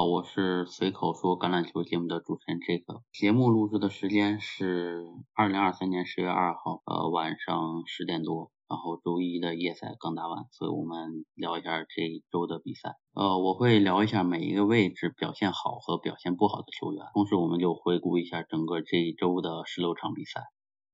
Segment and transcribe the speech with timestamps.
[0.00, 3.02] 好，我是随口说橄榄球节目的主持人 Jack。
[3.12, 8.50] 节目录制的时间是二零二三年十月二号，呃晚上十点多。
[8.66, 12.94] 然后周一的夜赛刚打完，所以我们聊一下这一周的比赛。
[13.12, 20.40] 呃，我会聊一下每一个位置表现好和表现不好的球员，同时我们就回顾一下整个这一周的十六场比赛。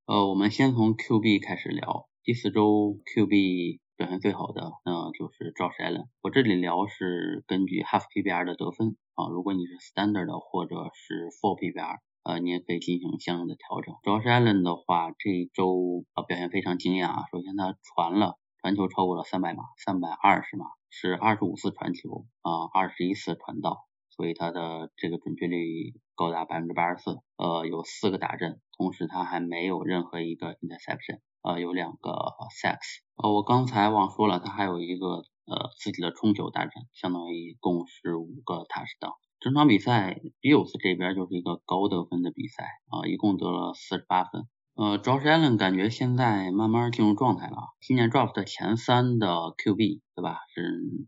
[0.07, 3.79] 呃，我们先从 QB 开始聊，第四周 QB。
[3.96, 6.09] 表现最好的，那就是 Josh Allen。
[6.21, 13.95] 我这里聊是根据 Half PPR 的得分啊，如果你是 Standard 或者是 Full PPR，呃，你也可以进行相应的调整。
[14.03, 17.25] Josh Allen 的话，这一周啊表现非常惊艳啊。
[17.32, 31.21] 首先他传了传球超过了三百码，三百二十码，是二十五次传球啊，二十一次传到，所以他的这个准确率高达百分之八十四，呃，有四个打阵，同时他还没有任何一个 interception。
[31.41, 32.11] 呃，有两个
[32.61, 39.16] sacks，呃，我刚才忘说了，他还有一个呃自己的冲球大阵，相当于一共是五个 touchdown。
[39.41, 44.46] 整场比赛 Bills 这边就是一个高得分的比赛啊，一共得了四十八分。
[44.74, 49.26] 呃，Josh Allen 感觉现在慢慢进入状态了，今年 draft 前三的
[49.56, 50.41] QB 对吧？
[50.54, 50.60] 是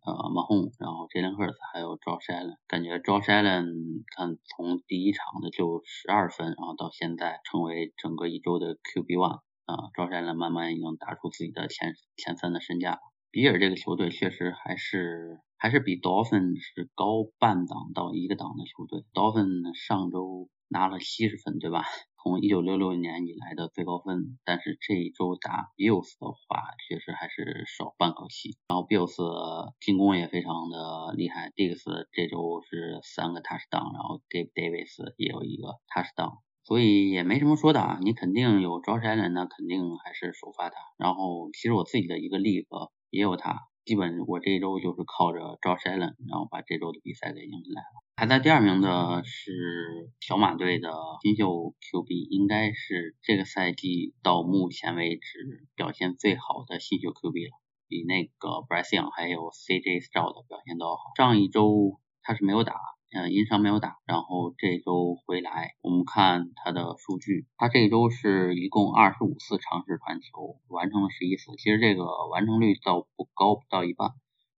[0.07, 2.57] 呃 m a h o m 然后 Jalen Hurts，还有 Josh Allen。
[2.67, 9.41] 感觉 Josh Allen 看从第一场的就十二分，然后到现在成为整个一周的 QB one。
[9.69, 12.99] 啊，赵山呢，慢慢已经打出自己的前前三的身价。
[13.31, 19.05] 比尔这个球队确实还是还是比 Dolphin 是高半档到一个档的球队。
[19.13, 21.85] Dolphin 上周拿了七十分，对吧？
[22.25, 24.39] 从一九六六年以来的最高分。
[24.43, 28.57] 但是这一周打 Bills 的话，确实还是少半口气。
[28.69, 36.39] 然后 Bills 进攻也非常的厉害 digs 这周是三个 touchdown，然后 Gabe Davis 也有一个 touchdown。
[36.69, 40.77] 所以也没什么说的啊，你肯定有 Josh Allen，那肯定还是首发他。
[40.99, 42.67] 然后其实我自己的一个 league
[43.09, 48.05] 也有他，基本我这一周就是靠着 Josh Allen，然后把这周的比赛给赢下来了。
[48.17, 50.93] 排在第二名的是小马队的
[51.23, 57.57] 新秀 QB，应该是这个赛季到目前为止表现最好的新秀 QB 了，
[57.89, 61.01] 比那个 Bryce Young 还有 CJ Stroud 表现都要好。
[61.17, 62.75] 上一周他是没有打。
[63.11, 74.11] 嗯，因伤没有打，然后这周回来，我们看他的数据，他这周是一共二十五次尝试传球，完成了十一次，其实这个完成率倒不高，不到一半。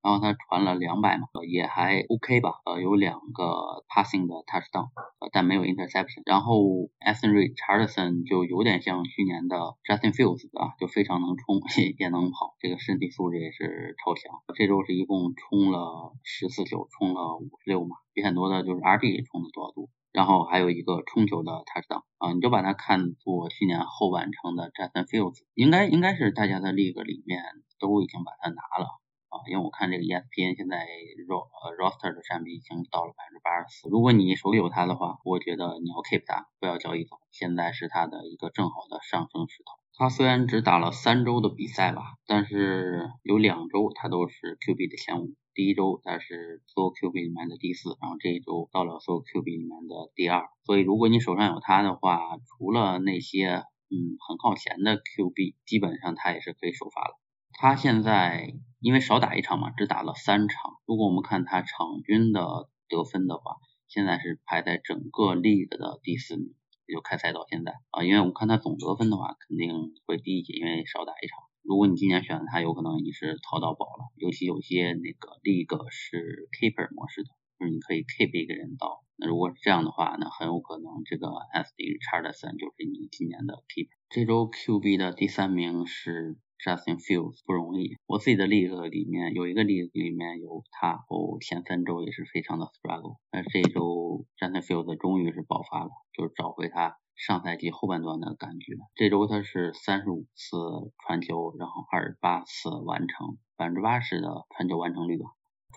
[0.02, 4.88] 然后他传了两百嘛，也还 OK 吧，呃，有两个 passing 的 touchdown，
[5.20, 6.22] 呃，但没有 interception。
[6.24, 6.56] 然后
[7.04, 11.60] Anthony Richardson 就有点像去年的 Justin Fields 啊，就非常能冲，
[11.98, 14.40] 也能跑，这个身体素质也是超强。
[14.54, 19.90] 这周是一共冲了十四球，冲了五十六码，比很多的就是 RB 冲的多少度。
[20.12, 27.42] 然后还有一个冲球的 touchdown，啊，你就把它看作去年后半程的 Justin Fields，应该应该是大家的 league 里面
[27.78, 28.99] 都已经把它拿了。
[29.30, 30.86] 啊，因为我看这个 ESPN 现在
[31.26, 33.88] ro 呃 roster 的占比已经到了百分之八十四。
[33.88, 37.16] 如果你手里有它的话，我觉得你要 keep 它，不要交易走。
[37.30, 39.78] 现在是它的一个正好的上升势头。
[39.92, 45.34] 他虽然只打了三周的比赛吧，但是有两周他都是 QB 的前五。
[45.52, 50.48] 第一周他是所有 QB 里面的第四，然后这一周到了所有 QB 里面的第二。
[50.64, 57.18] 所以如果你手上有它的话，除了那些嗯很靠前的 QB，基本上他也是可以首发了。
[57.52, 60.72] 他现在因为少打一场嘛，只打了三场。
[60.86, 63.56] 如果我们看他场均的得分的话，
[63.88, 66.54] 现在是排在整个 league 的第四名，
[66.86, 68.02] 也就开赛到现在啊。
[68.02, 71.38] 因为我们看他总得分的话，肯定会低一些，因为少打一场。
[71.62, 74.08] 如果你今年选了他，有可能你是淘到宝了。
[74.16, 79.04] 尤其有些那个 league 是 keeper 模式的，就是你可以 keep 一个人到。
[79.16, 83.92] 那如果是这样的话，那很有可能这个 S D Charleson 就是你今年的 keeper。
[84.08, 86.38] 这周 QB 的第三名是。
[86.64, 98.74] Justin Fields 不容易，我自己的例子里面有一个例子里面有他，哦，前三周也是非常的 struggle，但是这一周 Justin Fields 终于是爆发了，就是找回他上赛季后半段的感觉。
[98.94, 100.58] 这周他是三十五次
[101.04, 105.24] 传球，然后二十八次完成，百分之八十的传球完成率吧。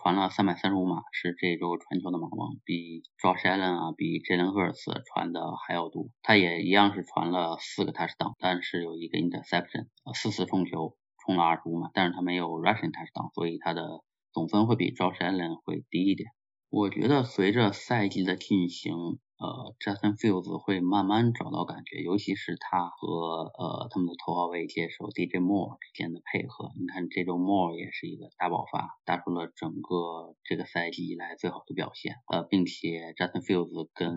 [0.04, 6.10] 传了三百三十五码，是这周传球的马王，比 Josh Allen 啊，比 Jalen Hurts 传的还要多。
[6.20, 16.28] 他也一样是传了四个 touchdown，但是有一个 interception，四次冲球，冲了二十五码，但是他没有 rushing touchdown，所以他的总分会比 Josh Allen 会低一点。
[16.68, 18.92] 我觉得随着赛季的进行，
[19.36, 26.70] 呃，Justin Fields 会慢慢找到感觉，尤其是他和呃他们的头号位接手 DJ Moore 之间的配合。
[26.78, 32.14] 你看这周 Moore 也是一个大爆发，打出了整个这个赛季以来最好的表现。
[32.32, 34.14] 呃，并且 Justin Fields 跟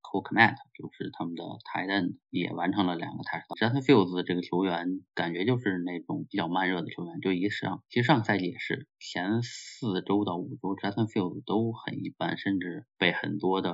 [0.00, 3.58] Cole Kmet 就是他们的 Tight End 也完成了两个 Touchdown。
[3.60, 13.70] Justin Fields 这个球员感觉就是那种比较慢热的球员，就一上，其实上个赛季也是前四周到五周 Justin Fields 都很一般，甚至被很多的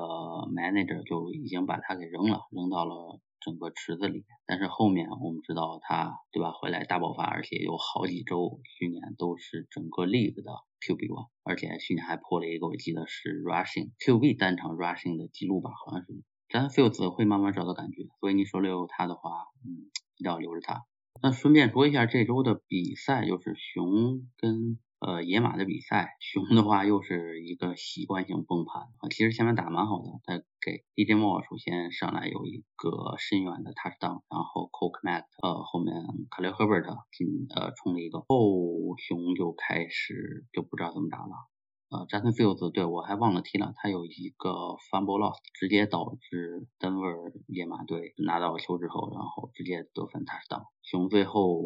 [0.53, 0.87] Man Man。
[0.87, 4.25] 这就已经把他给扔了，扔到了整个池子里。
[4.47, 6.53] 但是后面我们知道他，对吧？
[6.53, 10.51] 回来大爆发，而且有好几周，去年都是整个 league 的
[10.81, 16.23] QB one，而且去年还破了一个，我记得是 rushing QB 单场 rushing 的记录吧，好像是。
[16.49, 19.31] 詹 fields 会慢慢找到感觉，所以你手里有他的话，
[19.65, 20.85] 嗯，一定要留着他。
[21.23, 24.79] 那顺便说一下这周的比赛，就是熊跟。
[25.01, 29.09] 呃，野马的比赛，熊的话又是一个习惯性崩盘啊。
[29.09, 35.95] 其实前面打蛮好的，他给 DJ Moore 首先上来有一个深远的 touchdown，然后 Cole Kmet 呃后面
[36.29, 36.85] k a l i Herbert
[37.17, 37.27] 进
[37.57, 41.33] 呃冲了一个，后熊就开始就不知道怎么打了。
[41.89, 44.51] 呃，Justin Fields 对我还忘了提了，他有一个
[44.93, 51.59] fumble loss，直接导致 Denver 野马队拿到球之后，然后直接得分 touchdown，熊最后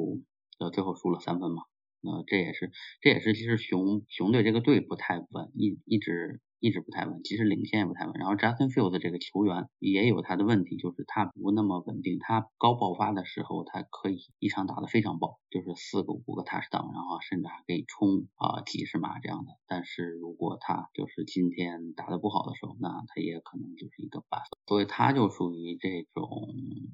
[0.61, 1.65] 呃最后输了三分嘛。
[2.05, 2.71] 呃，这也是，
[3.01, 8.15] 这也是，其实熊熊队这个队不太稳，一一直一直不太稳，其实领先也不太稳。
[8.15, 12.19] 然后 Justin Fields 这个球员也有他的问题，就是他不那么稳定。
[12.21, 19.53] 他高爆发的时候，他可以一场打得非常爆，就是四个五个 touchdown，然后甚至还可以冲啊几十码这样的。
[19.67, 26.25] 但是如果他就是今天打得不好的时候，那他也可能就是一个 bust，所以他就属于这种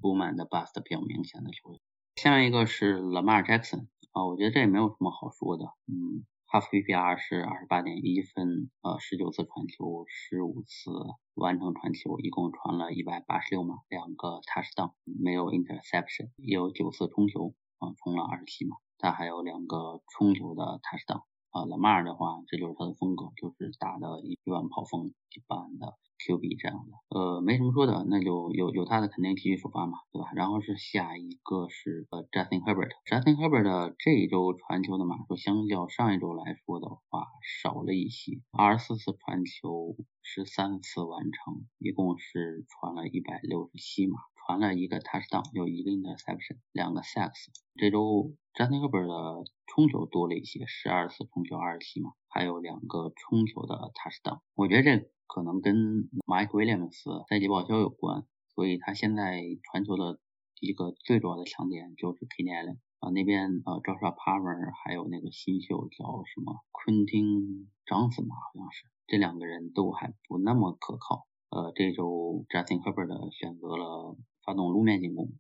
[0.01, 1.81] boom 的 bust 比较明显的球员。
[2.17, 3.87] 下面一个是 Lamar Jackson。
[4.13, 10.91] 啊，我觉得这也没有什么好说的，嗯，Half PPR 是二十八点一分，呃，十九次传球，十五次
[11.35, 25.97] 完成传球，一共传了一百八十六码，两个 Touchdown，没有 Interception，也有九次冲球，啊，冲了二十七码，他还有两个冲球的 Touchdown，啊，Lamar 的话，这就是他的风格，就是打的一万跑风一般的。
[26.21, 30.29] QB 这样的，呃，没什么说的，那就有有他的肯定继续首发嘛，对吧？
[30.37, 37.27] 然后是下一个是呃 Justin Herbert，Justin Herbert 这一周传球的码数相较上一周来说的话
[37.63, 47.47] 少了一些，二十四次传球，十三次完成，一共是传了一百六十七码，传了一个 touchdown，有一个 interception，两个 sacks。
[47.77, 54.41] 这周 Justin Herbert 的冲球多了一些，十二次冲球二十七码，还有两个冲球的 touchdown。
[54.55, 55.11] 我觉得这。
[55.33, 60.19] 可能跟 Mike Williams 赛季报销有关，所以他现在传球的
[60.59, 71.29] 一个最主要的强点就是 k e n n Allen 啊那边呃 Joshua Palmer 还有那个新秀叫什么 Quentin Johnson 吧，好像是这两个人都还不那么可靠。
[71.51, 75.31] 呃，这周 Justin Herbert 选择了发动路面进攻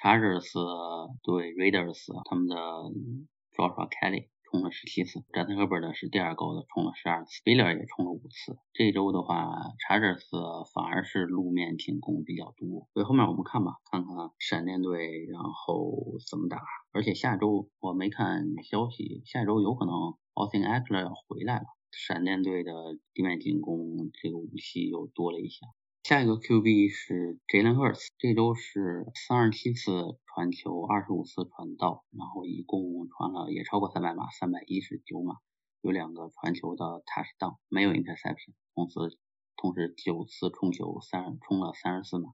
[0.00, 0.50] ，Chargers
[1.22, 2.56] 对 Raiders 他们的
[3.54, 4.31] Joshua Kelly。
[4.52, 8.58] 冲了十七次，Justin Herbert 是第二高的，冲了十二次，Spiller 也冲了五次。
[8.74, 9.50] 这周的话，
[9.80, 10.36] 查尔斯
[10.74, 16.60] 反而是路面进攻比较多，所以后面我们看吧，看看闪电队然后怎么打。
[16.92, 19.94] 而且下周我没看消息，下周有可能
[20.34, 22.72] Austin Eckler 要回来了，闪电队的
[23.14, 25.70] 地面进攻这个武器又多了一项。
[26.02, 35.36] 下一个 QB 是 Jalen Hurts，这周是三十七次传球，二十五次传到，然后一共传了也超过三百码，三百一十九码，
[35.82, 39.18] 有两个传球的 touchdown，没有 interception，同时
[39.56, 42.30] 同时九次冲球，三冲了三十四码。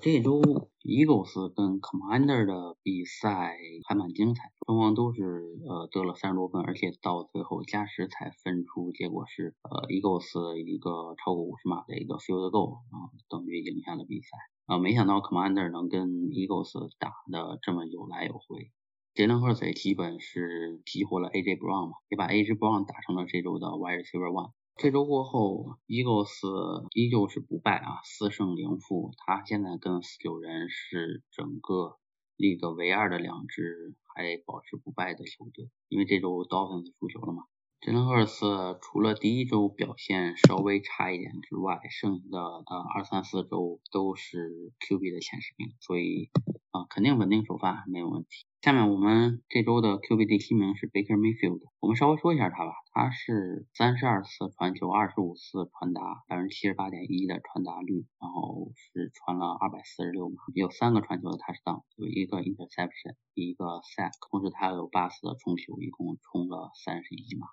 [0.00, 0.40] 这周
[0.84, 3.58] Eagles 跟 Commander 的比赛
[3.88, 14.28] 还蛮精彩，双方都是呃得了三十多分，而且到最后加时才分出结果是呃 Eagles 一个超过五十码的一个 field goal 啊，等于赢下了比赛
[14.66, 14.78] 啊。
[14.78, 18.70] 没想到 Commander 能跟 Eagles 打的这么有来有回，
[19.14, 24.52] 杰伦赫斯基本是激活了 AJ Brown 嘛，也把 AJ Brown 打成了这周的 Wide Receiver One。
[24.78, 29.12] 这周过后，Eagles 依旧是不败啊，四胜零负。
[29.16, 31.98] 他现在跟四九人是整个
[32.36, 37.42] league 唯二的两支还保持不败的球队，因为这周 Dolphins 输球了嘛。
[37.80, 46.30] 杰伦赫尔斯除了第一周表现稍微差一点之外，剩下的呃二三四周都是 QB 的前十名，所以
[46.70, 48.46] 啊肯定稳定首发没有问题。
[48.60, 52.72] 下面我们这周的 QB 第七名是 Baker Mayfield，我们稍微说一下他吧。
[52.92, 67.46] 他是三十二次传球，二十五次传达，百分之七十八点一的传达率，然后是传了二百四十六码，有三个传球的 touchdown，有一个 interception，一个 sack，同时他有八次的冲球，一共冲了三十一码。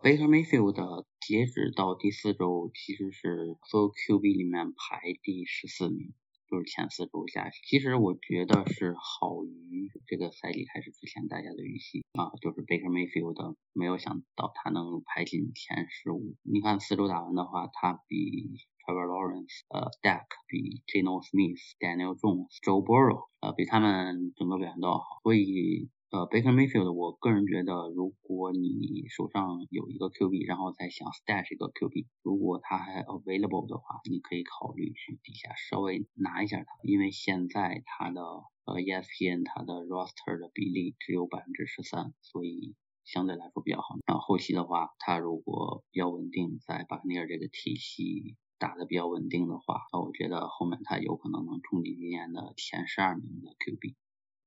[0.00, 6.14] Baker Mayfield 截止到第四周其实是所有 QB 里面排第十四名。
[6.52, 16.36] 就是前四周下去，其实我觉得是好于这个赛季开始之前大家的预期啊，就是 Baker Mayfield 没有想到他能排进前十五。
[16.42, 25.88] 你看四周打完的话，他比 Trevor Lawrence、呃 Dak、比 Geno Smith、Daniel Jones、Joe Burrow 呃比他们整个表现都要好，所以。
[26.12, 38.20] 呃，Baker Mayfield，我个人觉得，如果你手上有一个 QB，然后再想 stash 一个 QB，如果他还 available 的话，你可以考虑去底下稍微拿一下他，因为现在他的
[38.66, 42.74] 呃 ESPN 他的 roster 的比例只有百分之十三，所以
[43.06, 43.96] 相对来说比较好。
[44.06, 53.94] 然后后期的话，他如果比较稳定，在巴克尼尔这个体系打的比较稳定的话，那我觉得后面他有可能能冲击今年的前十二名的 QB。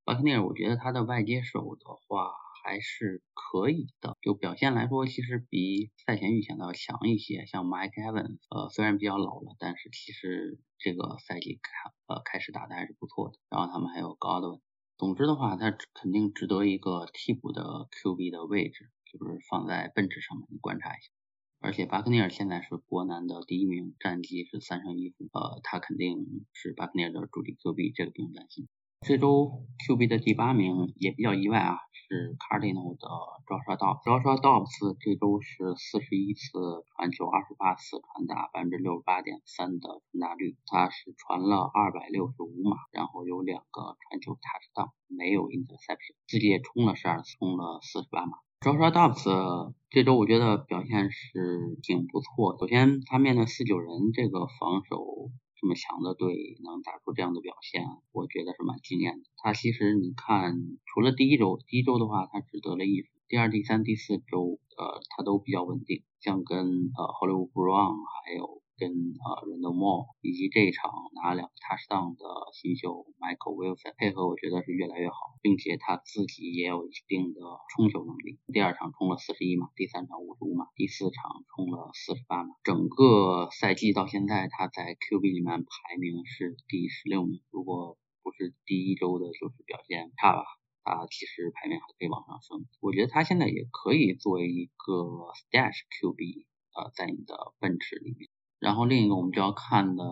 [0.06, 2.30] 巴克内尔，我觉得他的外接手的话
[2.62, 7.44] 还是可以的，就表现来说，其实比赛前预想的要强一些。
[7.46, 11.70] 像 Mike Evans，呃，虽然比较老了，但是其实这个赛季开
[12.06, 13.38] 呃开始打的还是不错的。
[13.50, 14.60] 然后他们还有 Godwin，
[14.96, 21.10] 总之的话，他肯定值得一个替补的 QB 的位置，就是放在奔驰上面你观察一下。
[21.58, 28.68] 而且巴克内尔现在是国南的第一名，战绩是三胜一负，呃，他肯定是巴克内尔的主力 QB，这个不用担心。
[29.02, 33.06] 这周 QB 的第八名也比较意外啊，是 Cardinal 的
[33.46, 34.02] Joshua Dobbs。
[34.02, 40.56] Joshua Dobbs 这周是四十一次传球，二十八次传达，百分之六十八点三的传达率。
[40.66, 48.38] 他是传了二百六十五码，然后有两个传球 touchdown，没有 interception，自己也冲了十二次，冲了四十八码。
[48.60, 52.56] Joshua Dobbs 这周我觉得表现是挺不错。
[52.58, 55.30] 首先他面对四九人这个防守。
[55.58, 59.24] 这么强的队能打出这样的表现，我觉得是蛮惊艳的。
[59.36, 68.62] 他其实你看，除了第一周，第一周的话他只得了一分，第二、第三、第四周，呃，他都比较稳定，像跟呃 Hollywood Brown 还有。
[68.76, 77.40] 跟呃 Randall Moore 以及这一场拿两个 touchdown 的新秀 Michael Wilson 配合，我觉得是越来越好，并且他自己也有一定的
[77.74, 78.38] 冲球能力。
[78.52, 82.54] 第二场冲了四十一码，第三场五十五码，第四场冲了四十八码。
[82.62, 87.42] 整个赛季到现在，他在 QB 里面排名是第十六名。
[87.50, 90.44] 如果不是第一周的就是表现差吧，
[90.82, 92.66] 他其实排名还可以往上升。
[92.80, 98.28] 我觉得他现在也可以作为一个 stash QB，呃，在你的 bench 里面。
[98.58, 100.04] 然后另一个我们就要看的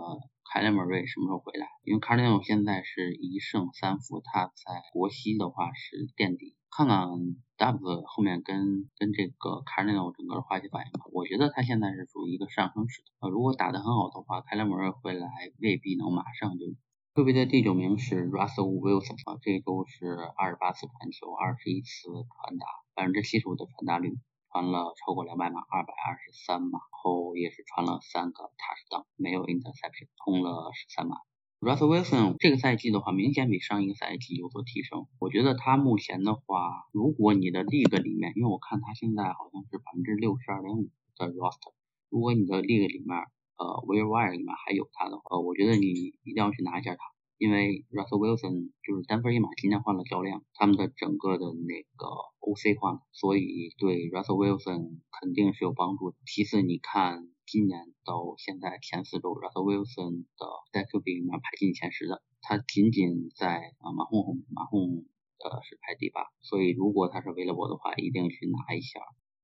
[0.52, 1.66] 凯莱默瑞什么时候回来？
[1.82, 6.56] 因为卡内尔现在是一胜三负，他在国西的话是垫底。
[6.70, 7.08] 看看
[7.56, 11.06] Dubs 后面跟跟这个卡内尔整个的化学反应吧。
[11.12, 13.30] 我觉得他现在是属于一个上升势头。
[13.30, 15.28] 如果打得很好的话，凯莱默瑞回来
[15.60, 16.66] 未必能马上就。
[17.14, 24.18] 特别的第九名是 Russell Wilson，啊，这周是二十八次传球，二十一次传达，百分之七十五的传达率。
[24.54, 31.16] 传了超过两百码，二百二十三码，后也是传了三个 touchdown，没有 interception，通了十三码。
[31.58, 35.08] Russ Wilson 这个赛季的话，明显比上一个赛季有所提升。
[35.18, 41.72] 我觉得他目前的话，如果你的 league 里面，因为我看他现在好像是百分之六十二点五的 roster，
[42.08, 43.18] 如果你的 league 里面，
[43.58, 45.88] 呃 w e r e wire 里面还有他的话，我觉得你
[46.22, 47.13] 一定要去拿一下他。
[47.36, 52.06] 因为 Russell Wilson 就是单分一马，今年换了教练，他们的整个的那个
[52.40, 56.16] OC 换了，所以对 Russell Wilson 肯定是有帮助的。
[56.26, 65.04] 其次，你看今年到现在前四周，Russell Wilson 的在 QB 里面排进前十的，他仅仅在啊马洪马洪
[65.42, 69.00] 呃是排第八，所以如果他是为了我的话，一定去拿一下。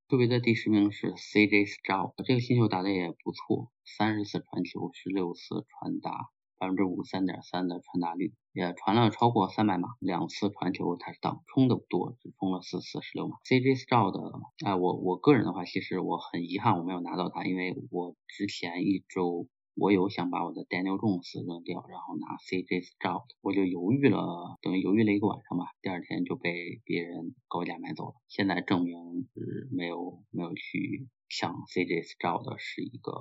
[0.08, 6.30] 特别的第十名是 CJ Stroud，这个新秀打的也不错，三十次传球，十六次传达。
[6.60, 13.38] 百分之五三点三的传达率，也传了超过三百码，两次传球他是当冲的不多，只冲了四次十六码。
[13.48, 28.14] CJ Stroud，哎，我我个人的话，其实我很遗憾我没有拿到他，因为我之前一周我有想把我的 Daniel Jones 扔掉，然后拿 CJ Stroud，我就犹豫了，等于犹豫了一个晚上吧，第二天就被别人高价买走了。
[28.28, 33.12] 现在证明是没有没有去抢 CJ Stroud 是一个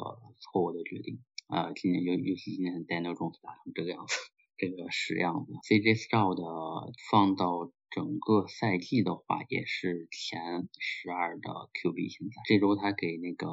[0.41, 1.23] 错误的决定。
[1.49, 4.13] 啊，今年尤尤其今年 Daniel Jones 打成这个样子，
[4.55, 5.53] 这个屎样子。
[5.65, 6.37] CJ Stroud
[7.09, 12.07] 放到整个赛季的话，也是前十二的 QB。
[12.13, 13.49] 现在这周他给那个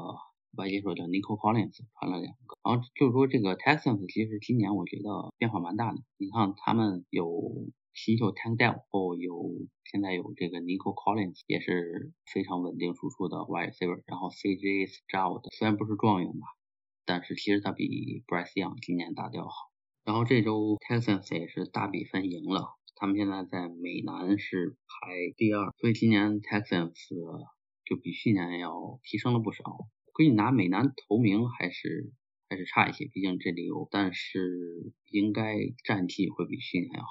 [0.59, 2.59] 外接手叫 Nico Collins 传了两个。
[2.63, 5.97] 然后就是说这个 Texans 其实今年我觉得变化蛮大的。
[6.19, 7.33] 你看他们有
[7.95, 9.33] 新秀 Tank Dell，后有
[9.85, 14.03] 现在有这个 Nico Collins 也是非常稳定输出的 wide receiver。
[14.05, 16.47] 然后 CJ Stroud 虽然不是状元吧。
[17.07, 19.55] 但是其实他比 Bryce Young 今年打的要好，
[20.05, 26.93] 然后这周 Texans 也是大比分赢了，他们现在在美南是排第二，所以今年 Texans
[27.85, 29.63] 就比去年要提升了不少。
[30.13, 32.13] 可以拿美男头名还是
[32.49, 37.09] 还是差一些，毕竟这里有，但是应该战绩会比去年要好。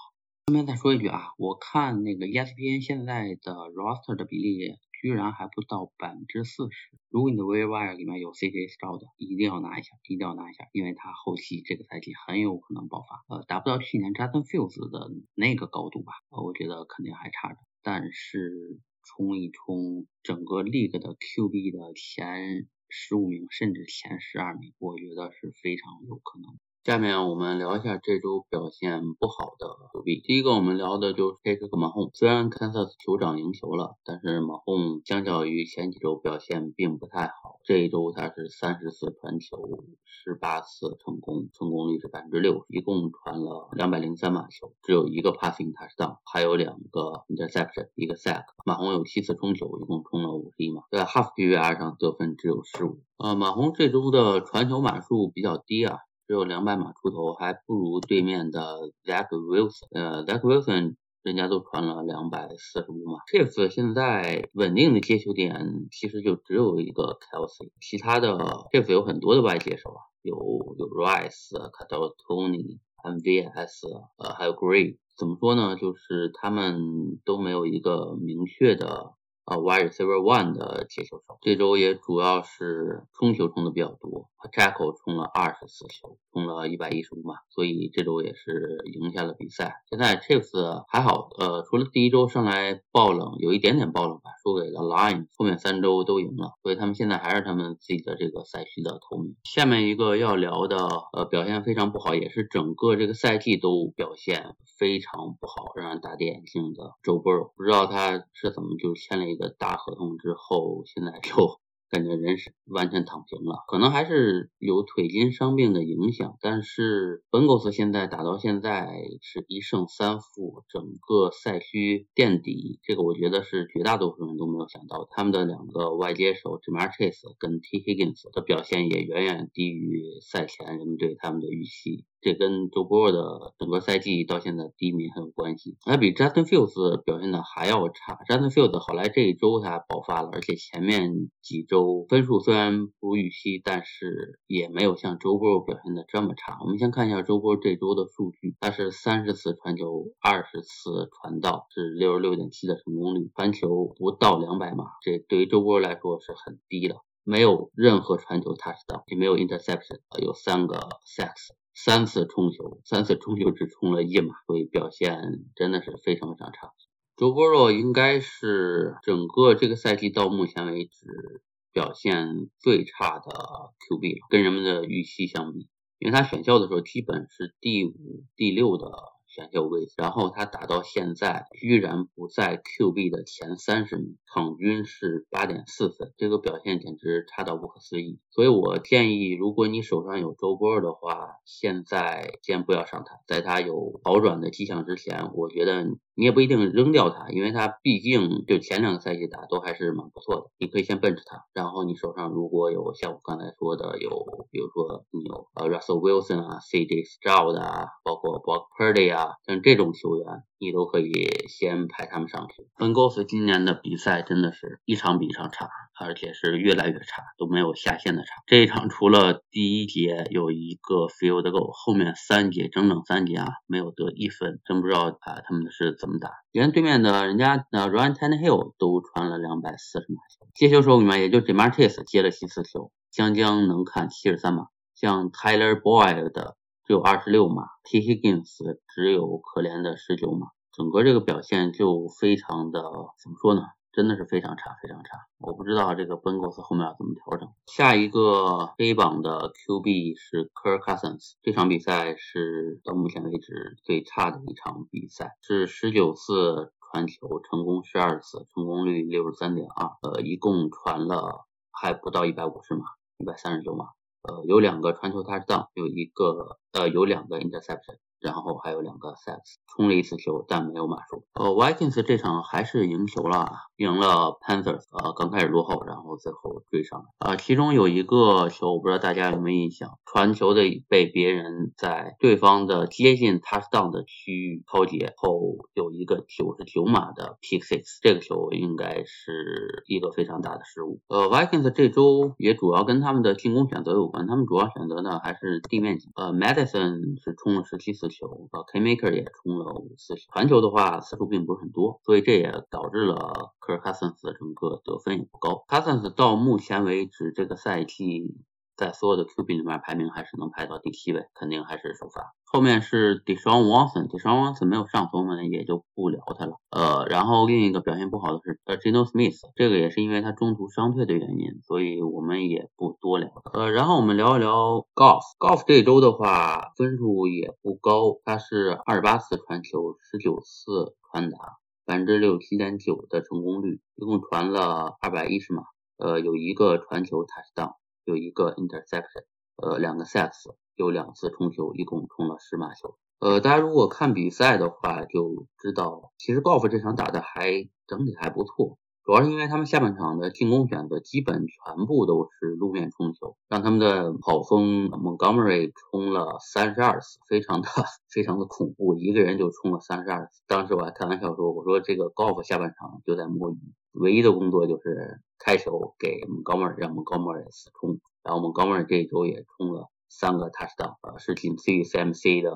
[0.48, 6.98] 顺便再说一句啊，我看那个 ESPN 现在的 roster 的比例居然还不到百分之四十。
[7.10, 13.36] 如果你的 waiver 里面有 CJ Stroud 的，一定要拿一下，一定要拿一下，因为他后期这个赛季很有可能爆发。
[13.36, 17.58] 呃，达不到去年 Justin Fields 的那个高度吧，呃，我觉得肯定还差着。
[17.82, 26.58] 但是冲一冲整个 league 的 QB 的前十五名，甚至前十二名，我觉得是非常有可能。
[26.86, 30.22] 下面我们聊一下这周表现不好的 QB。
[30.24, 32.12] 第一个我们聊的就是 Patrick Mahomes。
[32.14, 37.60] 虽然 Kansas 酋长赢球了，但是 Mahomes 相较于前几周表现并不太好。
[37.64, 39.58] 这一周他是三十次传球，
[40.06, 48.44] 十八次成功，成功率是百分之六，一共传了两百零三码球，只有一个 passing touchdown，还有两个 interception，一个 sack。
[48.64, 53.00] 马洪有七次冲球，一共冲了五十一码，在 half PPR 上得分只有十五。
[53.18, 55.98] 呃，马洪这周的传球码数比较低啊。
[56.28, 59.88] 只有两百码出头，还不如对面的 Zach Wilson。
[59.92, 63.20] 呃，Zach Wilson 人家都传了两百四十五码。
[63.32, 68.38] Chiefs 现在稳定的接球点其实就只有一个 Kelsey，其他的
[68.72, 70.36] Chiefs 有很多的外接手啊，有
[70.78, 74.98] 有 Rice、卡特 Tony、MVS，呃，还有 Gray。
[75.18, 75.76] 怎么说呢？
[75.76, 79.14] 就是他们都没有一个明确的。
[79.46, 89.84] 啊，wide receiver one 的接球手，这周也主要是冲球冲的比较多，Jackal 冲了二十次球，冲了一百一十五码，所以这周也是赢下了比赛。
[89.90, 99.36] 现在 Chiefs 还好，呃，除了第一周上来爆冷，有一点点爆冷吧，输给了 Lions，后面三周都赢了，所以他们现在还是他们自己的这个赛区的头名。
[99.44, 109.26] 下面一个要聊的，呃，表现非常不好，也是整个这个赛季都表现非常不好，让人大跌眼镜的 Joe Brown 不知道他是怎么就签了。
[109.26, 111.60] 一个大合同之后，现在就。
[111.96, 116.36] 感觉人是完全躺平了，可能还是有腿筋伤病的影响。
[116.42, 125.08] 但是本狗斯现在打到现在是一胜三负，整个赛区垫底，这个我觉得是绝大多数人都没有想到。
[125.10, 135.78] 他们的两个外接手 Jamar Chase 跟 T Higgins 的表现也远远低于赛前人们对他们的预期，这跟周波的整个赛季到现在低迷很有关系。
[135.86, 138.18] 还比 Justin Fields 表现的还要差。
[138.28, 142.06] Justin Fields 好来这一周他爆发了，而且前面几周。
[142.10, 146.58] 分数虽然不如预期，但是也没有像周波表现的这么差。
[146.62, 156.98] 我们先看一下周波这周的数据，他是三十次传球，二十次传到，是六十六点七的成功率，传球不到两百码，这对于周波来说是很低了。
[157.26, 165.20] 没有任何传球 touch 到，也没有 interception，有三个 sacks，三次冲球，三次冲球只冲了一码，所以表现
[165.56, 166.72] 真的是非常非常差。
[167.18, 171.42] 周波若应该是整个这个赛季到目前为止。
[171.76, 175.68] 表现最差的 QB 了，跟人们的预期相比，
[176.00, 178.88] 因为他选秀的时候基本是第五、第六的。
[179.36, 188.20] 选秀位置，然后他打到现在居然不在 QB 的前三十名，场均是八点四分，这个表现简直差到不可思议。
[188.32, 195.86] 所以我建议，如果你手上有周波的话，现在先不要上他，在他有好转的迹象之前，我觉得
[196.16, 201.44] 你也不一定扔掉他，因为他毕竟就前两个赛季打都还是蛮不错的，你可以先奔着他。
[201.54, 204.10] 然后你手上如果有像我刚才说的，有
[204.50, 209.34] 比如说你有呃 Russell Wilson 啊，CJ Stroud 啊，包括 Brock Purdy 啊。
[209.46, 210.26] 像这种球员，
[210.58, 211.12] 你都可以
[211.48, 212.68] 先排他们上去。
[212.78, 218.44] 本高斯今年的比赛真的是一场比一场差，而且是越来越差，都没有下线的差。
[218.48, 226.32] 这一场除了第一节有一个 field goal，后面三节整整三节啊没有得一分，真不知道啊他们是怎么打。
[226.52, 234.68] 连对面的人家呃 Ryan Tin Hill 都传了两百四十码球，接球手里面也就 Jamar Chase 接了七次球，将将能看七十三码。
[234.96, 236.56] 像 Tyler Boyd 的。
[236.86, 242.82] 只有二十六码，T Higgins 只有可怜的十九码，整个这个表现就非常的
[243.24, 243.64] 怎么说呢？
[243.92, 245.26] 真的是非常差，非常差。
[245.40, 247.50] 我不知道这个 Bengals 后面要怎么调整。
[247.66, 262.84] 下一个黑榜的 QB 是 Kirk Cousins，这场比赛是到目前为止最差的一场比赛，是十九次传球，成功十二次，成功率六十三点二，呃，一共传了还不到一百五十码，
[263.18, 263.88] 一百三十九码。
[264.28, 271.26] 呃，有两个传球 touchdown，有一个呃，有两个 interception，然后还有两个 sacks，冲了一次球，但没有码数。
[271.34, 274.84] 呃，Vikings 这场还是赢球了，赢了 Panthers。
[274.92, 277.06] 呃，刚开始落后，然后最后追上了。
[277.20, 291.02] 呃，其中有一个球，我不知道大家有没有印象，传球的被别人在对方的接近 touchdown 的区域抛截后，有一个九十九码的 pick six，这个球应该是一个非常大的失误。
[291.10, 296.00] 呃，Vikings 这周也主要跟他们的进攻选择有关，他们主要选择的还是地面。
[296.16, 298.05] 呃，Madison 是冲了十七次。
[298.08, 305.64] 球呃，K-Maker 也冲了五次，传球的话次数并不是很多，所以这也导致了科尔卡森斯整个得分也不高。
[305.68, 308.36] 卡森斯到目前为止这个赛季。
[308.78, 312.34] 在所有的 QB 里面排名还是能排到第七位，肯定还是首发。
[312.56, 316.54] 后面是 Deshaun Watson，Deshaun Watson 没有上，我们也就不聊他了。
[316.70, 323.30] 呃，然后另一个表现不好的是呃 Geno Smith，这个也是因为他中途伤退的原因，所以我们也不多聊。
[323.52, 331.38] 呃，然后我们聊一聊 Golf，Golf 这周的话分数也不高，他是二十八次传球，十九次传达，
[331.86, 335.64] 百分之六七点九的成功率，一共传了二百一十码，
[335.98, 337.74] 呃，有一个传球 touchdown。
[338.06, 339.26] 有一个 interception，
[339.58, 342.96] 呃，两个 sacks，有两次冲球，一共冲了十码球。
[343.20, 357.70] 呃，大家如果看比赛的话，就知道其实 golf 这场打的还整体还不错，主要是因为他们下半场的进攻选择基本全部都是路面冲球，让他们的跑锋 Montgomery 冲了三十二次，非常的
[358.14, 360.42] 非常的恐怖，一个人就冲了三十二次。
[360.46, 363.58] 当时我还开玩笑说，我说这个 golf 下半场就在摸鱼。
[363.94, 372.52] 唯一的工作就是开球给 Montgomery，，让高莫尔死冲，然后 Montgomery 这一周也冲了三个 touchdown，呃，是仅次于 CMC 的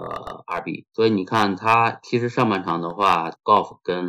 [0.47, 0.85] RB。
[0.93, 4.05] 所以你看他其实上半场的话，Golf 跟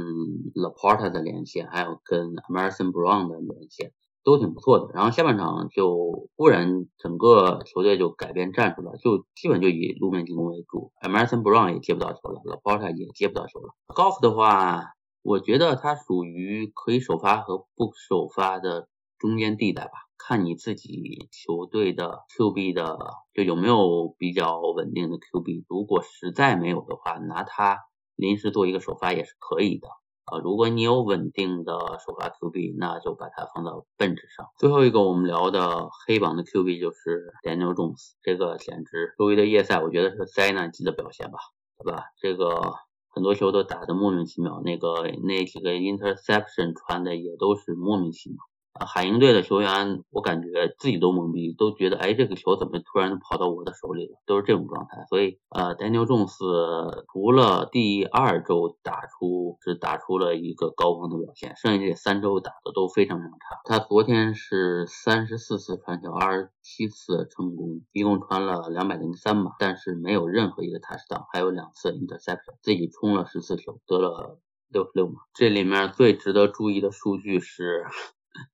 [0.54, 3.92] Laporta 的连线，还有跟 Emerson Brown 的连线
[4.24, 4.88] 都挺不错的。
[4.94, 13.74] 然后下半场就忽然整个球队就改变战术了，就基本就以路面进攻为主，Emerson Brown 也接不到球了，Laporta 也接不到球了。
[13.88, 14.92] Golf 的话。
[15.22, 19.90] 我觉得他属于可以首发和不首发的中间地带吧，
[20.26, 22.98] 看你自己球队的 QB 的
[23.32, 25.64] 就有没有比较稳定的 QB。
[25.68, 27.78] 如果实在没有的话，拿他
[28.16, 29.88] 临时做一个首发也是可以的
[30.24, 30.38] 啊。
[30.38, 31.72] 如果你有稳定的
[32.04, 34.46] 首发 QB，那就把它放到 bench 上。
[34.58, 41.38] 最后一个我们聊的黑榜的 QB 就是 Daniel Jones，这个简直周一的夜赛我觉得是灾难级的表现吧，
[41.82, 42.04] 对吧？
[42.20, 42.74] 这个。
[43.12, 48.38] 很多球都打的莫名其妙，那个那几个 interception 传的也都是莫名其妙。
[48.86, 54.18] 海鹰队的球员，我感觉自己都懵逼，都觉得哎，这个球怎么突然跑到我的手里了？
[54.26, 55.04] 都是这种状态。
[55.08, 63.60] 所以，呃，Daniel Jones 除了第二周打出是打出了一个高峰的表现，剩下这三周打的都非常非常差。
[63.64, 74.38] 他昨天是三十四次传球，二十七次成功，一共传了两百零三码，但是没有任何一个 touchdown，还有两次 interception，自己冲了十次球，得了
[74.68, 75.20] 六十六码。
[75.34, 77.84] 这里面最值得注意的数据是。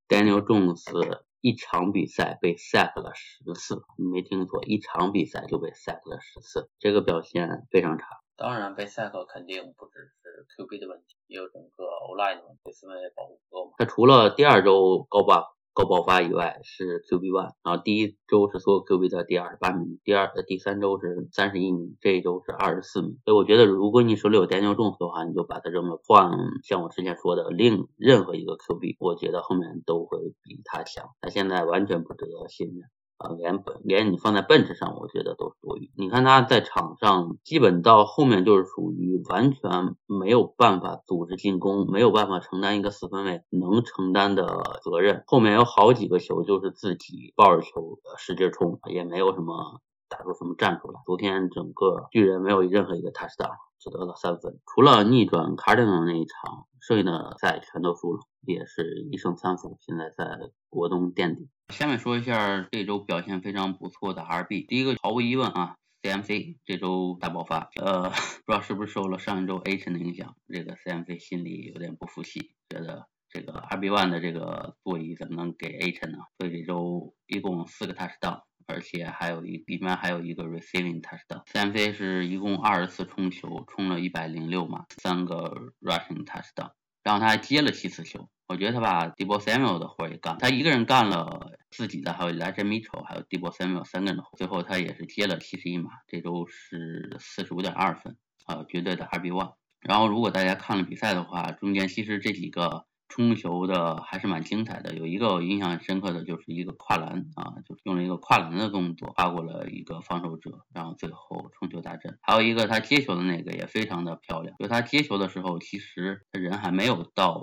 [0.09, 8.07] Daniel Jones 一场比赛被 sack 了十次，你没听错，一场比赛就被 sack 了十次，这个表现非常差。
[8.37, 13.72] 当然，被 sack 肯定不只是 QB 的问题，也有整个 O-line 的问题，四分卫保护不够嘛。
[13.79, 15.56] 他除了第二周高爆。
[15.77, 23.19] 高爆发以外是 QB one，然后第一周是所有 QB 的第二十八名，第二呃第三周是三十一名，这一周是二十四名。
[23.27, 26.31] 所以我觉得如果你手里有 Daniel Jones 的话，你就把它扔了，换
[26.65, 31.11] 像我之前说的另任何一个 QB，我觉得后面都会比他强。
[31.21, 32.89] 他现在完全不值得信任。
[33.18, 35.90] 啊，连本连你放在 bench 上，我觉得都是多余。
[35.96, 45.24] 你看他在场上，基本到后面就是属于完全没有办法组织进攻，没有办法承担一个四分卫能承担的责任。
[45.26, 51.00] 后面有好几个球就是自己抱着球使劲冲，也没有什么打出什么战术来。
[51.07, 53.57] 昨天整个巨人没有任何一个 touchdown。
[53.79, 61.49] 只得了三分，除了逆转卡丁诺那一场，剩下的赛全都输了，也是一胜三负，现在在国东垫底。
[61.70, 68.11] 下面说一下这周表现非常不错的 RB，第一个毫无疑问啊，CMC 这周大爆发，呃，
[68.46, 76.18] 不知道是不是受了上一周 A 城的影响，这个 CMC 心里有点不服气，觉得这个 RB one 的这个座椅怎么能给 A 城呢？
[76.38, 78.42] 所以这周一共四个 touchdown。
[78.66, 81.44] 而且还有一里面还有一个 receiving touchdown。
[81.46, 86.72] CMC 是一共二十次冲球，冲了一百零六码，三个 rushing touchdown。
[87.02, 94.37] 然后他还接了七次球，我觉得他把 Debo Samuel 的活也干，他一个人干了自己的，还有 Elijah Mitchell，还有 Debo Samuel 三个人的活。
[94.37, 99.55] 最后他也是接了七十一码，这周是四十五点二分，啊，绝对的 RB one。
[99.81, 112.19] 然后如果大家看了比赛的话，中间其实这几个冲球的还是蛮精彩的，有一个我印象深刻的就是一个跨栏啊，就是用了一个跨栏的动作跨过了一个防守者，然后最后冲球大阵。
[112.21, 117.40] 还有一个他接球的那个也非常的漂亮，就他接球的时候，其实他人还没有到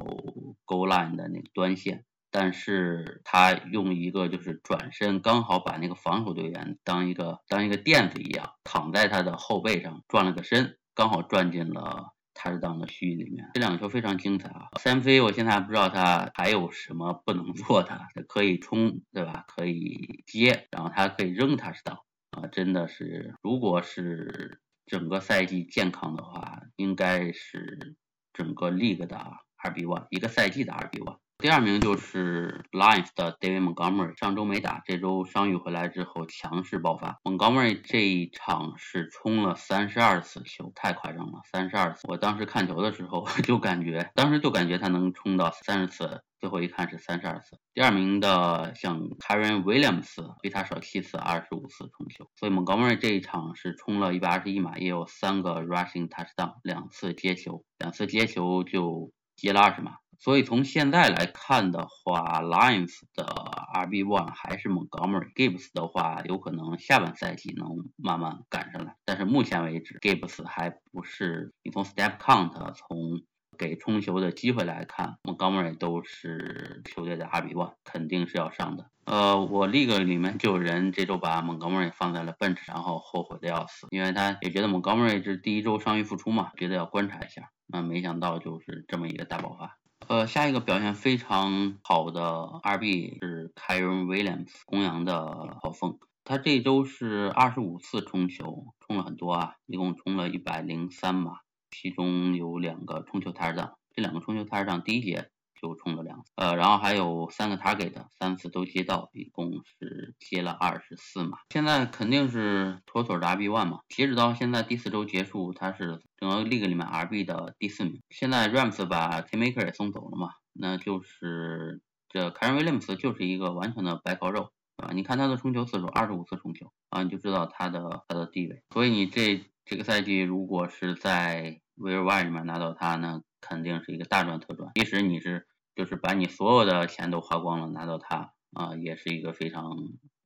[0.65, 12.12] goal line 的那个端线，但是他用一个就是转身，刚好把那个防守队员当一个当一个垫子一样躺在他的后背上转了个身，刚好转进了。
[12.33, 14.69] 他是当的虚里面，这两个球非常精彩啊。
[14.79, 19.45] 三飞我现在还不知道他还有什么不能做的，可以冲对吧？
[19.47, 21.99] 可以接，然后他可以扔，他是当
[22.31, 27.95] 啊，真的是，如果是整个赛季健康的话，应该是
[28.33, 29.17] 整个 league 的
[29.55, 31.19] 二比 one，一个赛季的二比 one。
[31.43, 37.19] 第二名就是 Lions 的 David Montgomery，上周没打，这周伤愈回来之后强势爆发。
[37.21, 42.07] Montgomery 这一场是冲了三十二次球，太夸张了，三十二次。
[42.07, 47.59] 我当时看球的时候 就感觉，当时就感觉他能冲到三十次，最后一看是三十二次。
[47.73, 52.29] 第二名的像 Karen Williams 比他少七次，二十五次冲球。
[52.39, 59.97] 所以 Montgomery 这一场是冲了一百二十一码，也有三个 rushing touchdown，两次接球，两次接球就接了二十码。
[60.23, 63.25] 所以从现在来看的话，Lions 的
[63.73, 73.21] RB one 还是 Montgomery，Gibbs 的话有可能下半赛季能慢慢赶上来，但是目前为止，Gibbs 还不是你从 Step Count 从
[73.57, 78.89] 给冲球的机会来看，Montgomery 都是球队的 RB one，肯定是要上的。
[79.03, 89.77] 呃，我 League 里面就有人这周把 Montgomery 放在了 bench，然后后悔的要死，因为他也觉得 Montgomery 是第一周伤愈复出嘛，觉得要观察一下，那没想到就是这么一个大爆发。
[90.07, 92.23] 呃，下一个表现非常好的
[92.61, 95.99] 二 B 是 Kyron Williams，公羊的豪风。
[96.23, 101.39] 他这周是二十五次冲球，冲了很多啊，一共冲了一百零三码，
[101.69, 105.29] 其中有两个冲球 t o 这两个冲球 t o 第一节。
[105.63, 111.37] 就冲了两次，呃，然后还有三个 target，三次都接到，一共是接了二十四码。
[111.51, 113.79] 现在肯定是妥妥的 RB one 嘛。
[113.87, 118.01] 截止到现在第四周结束，他是整个 league 里面 RB 的第四名。
[118.09, 128.61] 现在 Rams 把 K Maker 也送走了嘛，那就是这 Karen Williams 就是一个完全的白烤肉，啊，你看他的冲球次数，二十五次冲球，啊，你就知道他的他的地位。
[128.73, 134.71] 所以你这这个赛季如果是在 w i r Y 里面拿到他，那肯定是一个大赚特赚。
[134.75, 139.77] 即使你是就是把你所有的钱都花光了，拿到它啊，也是一个非常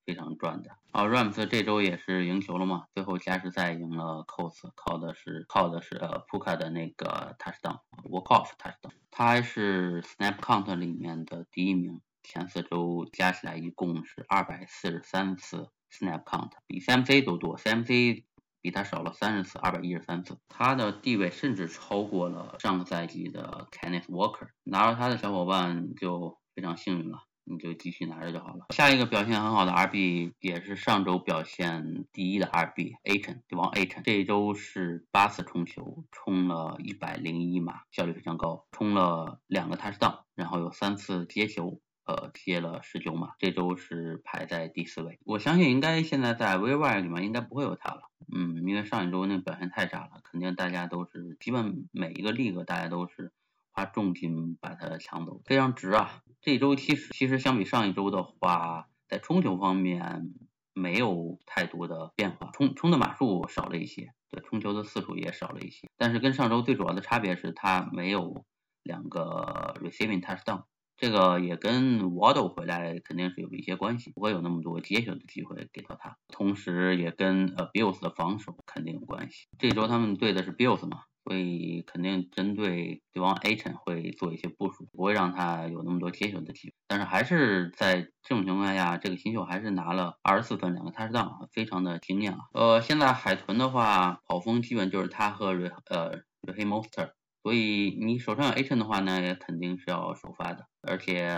[0.05, 0.71] 非常赚的。
[0.91, 18.23] 啊，Rams 这周也是赢球了嘛，最后加时赛赢了 cos，靠的是靠的是呃 Puka 的那个 touchdown，walk off touchdown，他还是 snap count 里面的第一名，前四周加起来一共是二百四十三次 snap count，比 CMC 都多，CMC。
[18.62, 24.48] 比他少了三十次，二百一十三次，他的地位甚至超过了上个赛季的 Kenneth Walker。
[24.63, 28.65] 拿到他的小伙伴就非常幸运了，你就继续拿着就好了。
[28.74, 41.80] 下一个表现很好的 RB 也是上周表现第一的 RB，A 城对王 A 城，这一周是八次冲球，冲了一百零一码，效率非常高，冲了两个 touchdown，然后有三次接球。
[42.08, 45.20] 呃，接了十九码，这周是排在第四位。
[45.26, 48.04] 我相信应该现在在 v y 里面应该不会有他了。
[48.34, 53.34] 嗯，因为上一周那表现太差了，肯定大家都是基本每一个 league 大家都是
[53.74, 56.22] 花重金把它抢走，非常值啊。
[56.39, 60.34] 这周其实其实相比上一周的话，在冲球方面
[60.74, 65.89] 没有太多的变化，冲冲的码数少了一些，对，冲球的次数也少了一些。
[65.98, 68.46] 但是跟上周最主要的差别是，他没有
[68.82, 70.63] 两个 receiving touchdown。
[70.97, 79.47] 这个也跟 Waddle 回来肯定是有一些关系，不会有那么多接球的机会给到他，同时也跟呃 Bills 的防守肯定有关系。
[79.60, 86.73] 这周他们对的是 Bills 嘛，所以肯定针对对方 A 城会做一些部署，不会让他有那么多接球的机会。
[86.88, 92.39] 但是还是在这种情况下，这个新秀还是拿了二十四分两个 touchdown，非常的惊艳啊。
[92.53, 97.12] 呃，现在海豚的话，跑锋基本就是他和瑞呃 Ray Monster。
[97.47, 101.29] 所以你手上有 A 阵的话呢，也肯定是要首发的，而且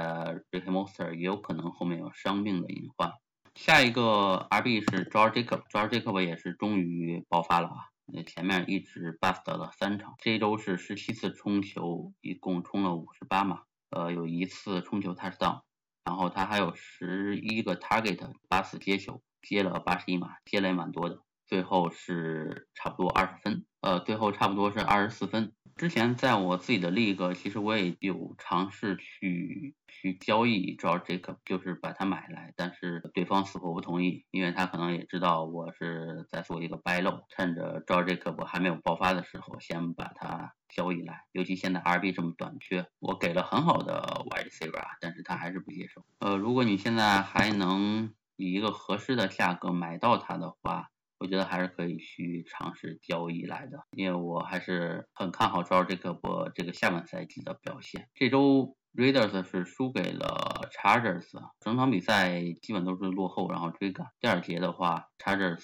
[0.50, 3.14] Rick Monster 也有可能后面有伤病的隐患。
[3.54, 7.76] 下一个 RB 是 George Jacob，George Jacob 也是终于爆发了啊！
[8.08, 15.62] 那前面一直 bust 了三场，这一周是十七次冲球，一共冲了五十八码，呃，有一次冲球 touchdown，
[16.04, 23.64] 然后他还有十一个 target，八次接球，接了八十一码，接了也蛮多的，最后是差不多二十分。
[23.82, 25.54] 呃，最后差不多是二十四分。
[25.76, 41.24] 之前在我自己的另一个其实我也有尝试去去交易 George Jacob，就是把它买来，但是对方死活不同意，因为他可能也知道我是在做一个 buy low，趁着 George Jacob 还没有爆发的时候，先把它交易来。
[41.32, 46.04] 尤其现在 RB 这么短缺，我给了很好的 wide receiver，但是他还是不接受。
[46.20, 50.90] 呃，如果你现在还能以一个合适的价格买到它的话，
[51.20, 58.08] 我觉得还是可以去尝试交易来的，因为我还是很看好 Joel 这个波这个下半赛季的表现。
[58.16, 61.30] 这周 Raiders 是输给了 Chargers，
[61.60, 64.08] 整场比赛基本都是落后，然后追赶。
[64.22, 65.62] 第二节的话，Chargers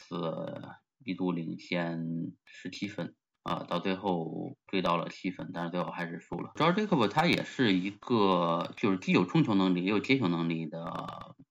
[1.03, 6.51] 一度领先十七分，啊，到最后追到了七分，但是最后还是输了。
[6.55, 10.83] Joel 这个波他也是一个就是既有冲球能力也有接球能力的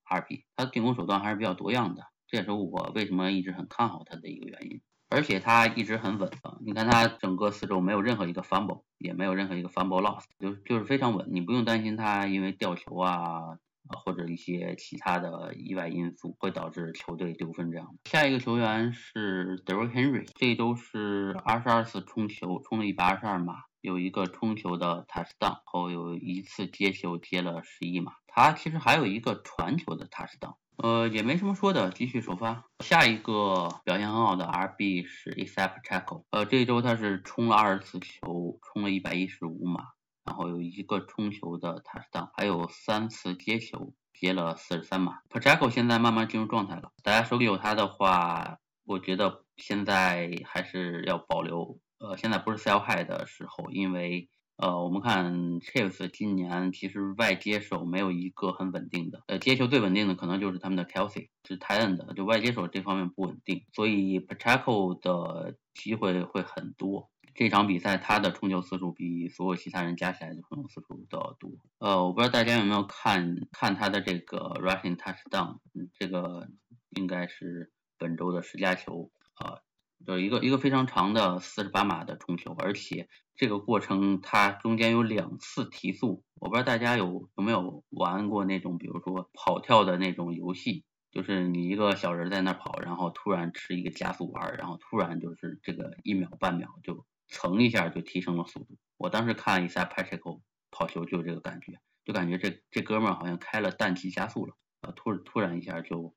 [0.09, 2.03] RB，他的进攻手段还是比较多样的。
[2.35, 6.59] 这也是我为什么一直很看好他的一个原因，而且他一直很稳啊！
[6.66, 13.57] 你看他整个四周没有任何一个 fumble，也没有任何一个 fumble loss，就就是非常稳，你不用担心他因为掉球啊，
[14.05, 18.11] 或者一些其他的意外因素会导致球队丢分这样的。
[18.11, 30.57] 下一个球员是 d e r r Henry，这周是二十二次冲球，冲了一百二十二码，有一个冲球的 touchdown，后有一次接球接了十一码，他其实还有一个传球的 touchdown。
[30.77, 32.65] 呃，也没什么说的，继续首发。
[32.81, 39.85] 下一个表现很好的 RB 是 Isaac Pacheco，呃，这一周他是冲了二十次球，冲了一百一十五码，
[40.25, 45.21] 然后有一个冲球的 touchdown，还有三次接球，接了四十三码。
[45.31, 54.29] Pacheco 现在慢慢进入状态了，大家手里有他的话，我觉得现在还是要保留，呃，现在不是 sell high 的时候，因为。
[54.57, 67.11] 呃，我们看 Chiefs 今年其实外接手没有一个很稳定的，呃，接球最稳定的可能就是他们的 Kelsey，是 t i t n 的，就外接手这方面不稳定，所以 Pacheco 的机会会很多。
[67.35, 71.51] 这场比赛他的冲球次数比所有其他人加起来的冲球次数都要多。
[71.79, 75.59] 呃，我不知道大家有没有看看他的这个 Rushing Touchdown，
[75.99, 76.49] 这个
[76.90, 79.59] 应该是本周的十佳球啊。
[80.07, 86.22] 就一个一个非常长的四十八码的冲球，而且这个过程它中间有两次提速。
[86.40, 98.76] 我不知道大家有有没有玩过那种，比如说跑跳的那种游戏，就是你一个小人在那跑，然后突然吃一个加速弯，然后突然就是这个一秒半秒就蹭一下就提升了速度。
[98.98, 106.14] 我当时看了一下 Patrick 跑球就这个感觉，就感觉这这哥们儿好像开了氮气加速了，啊，突突然一下就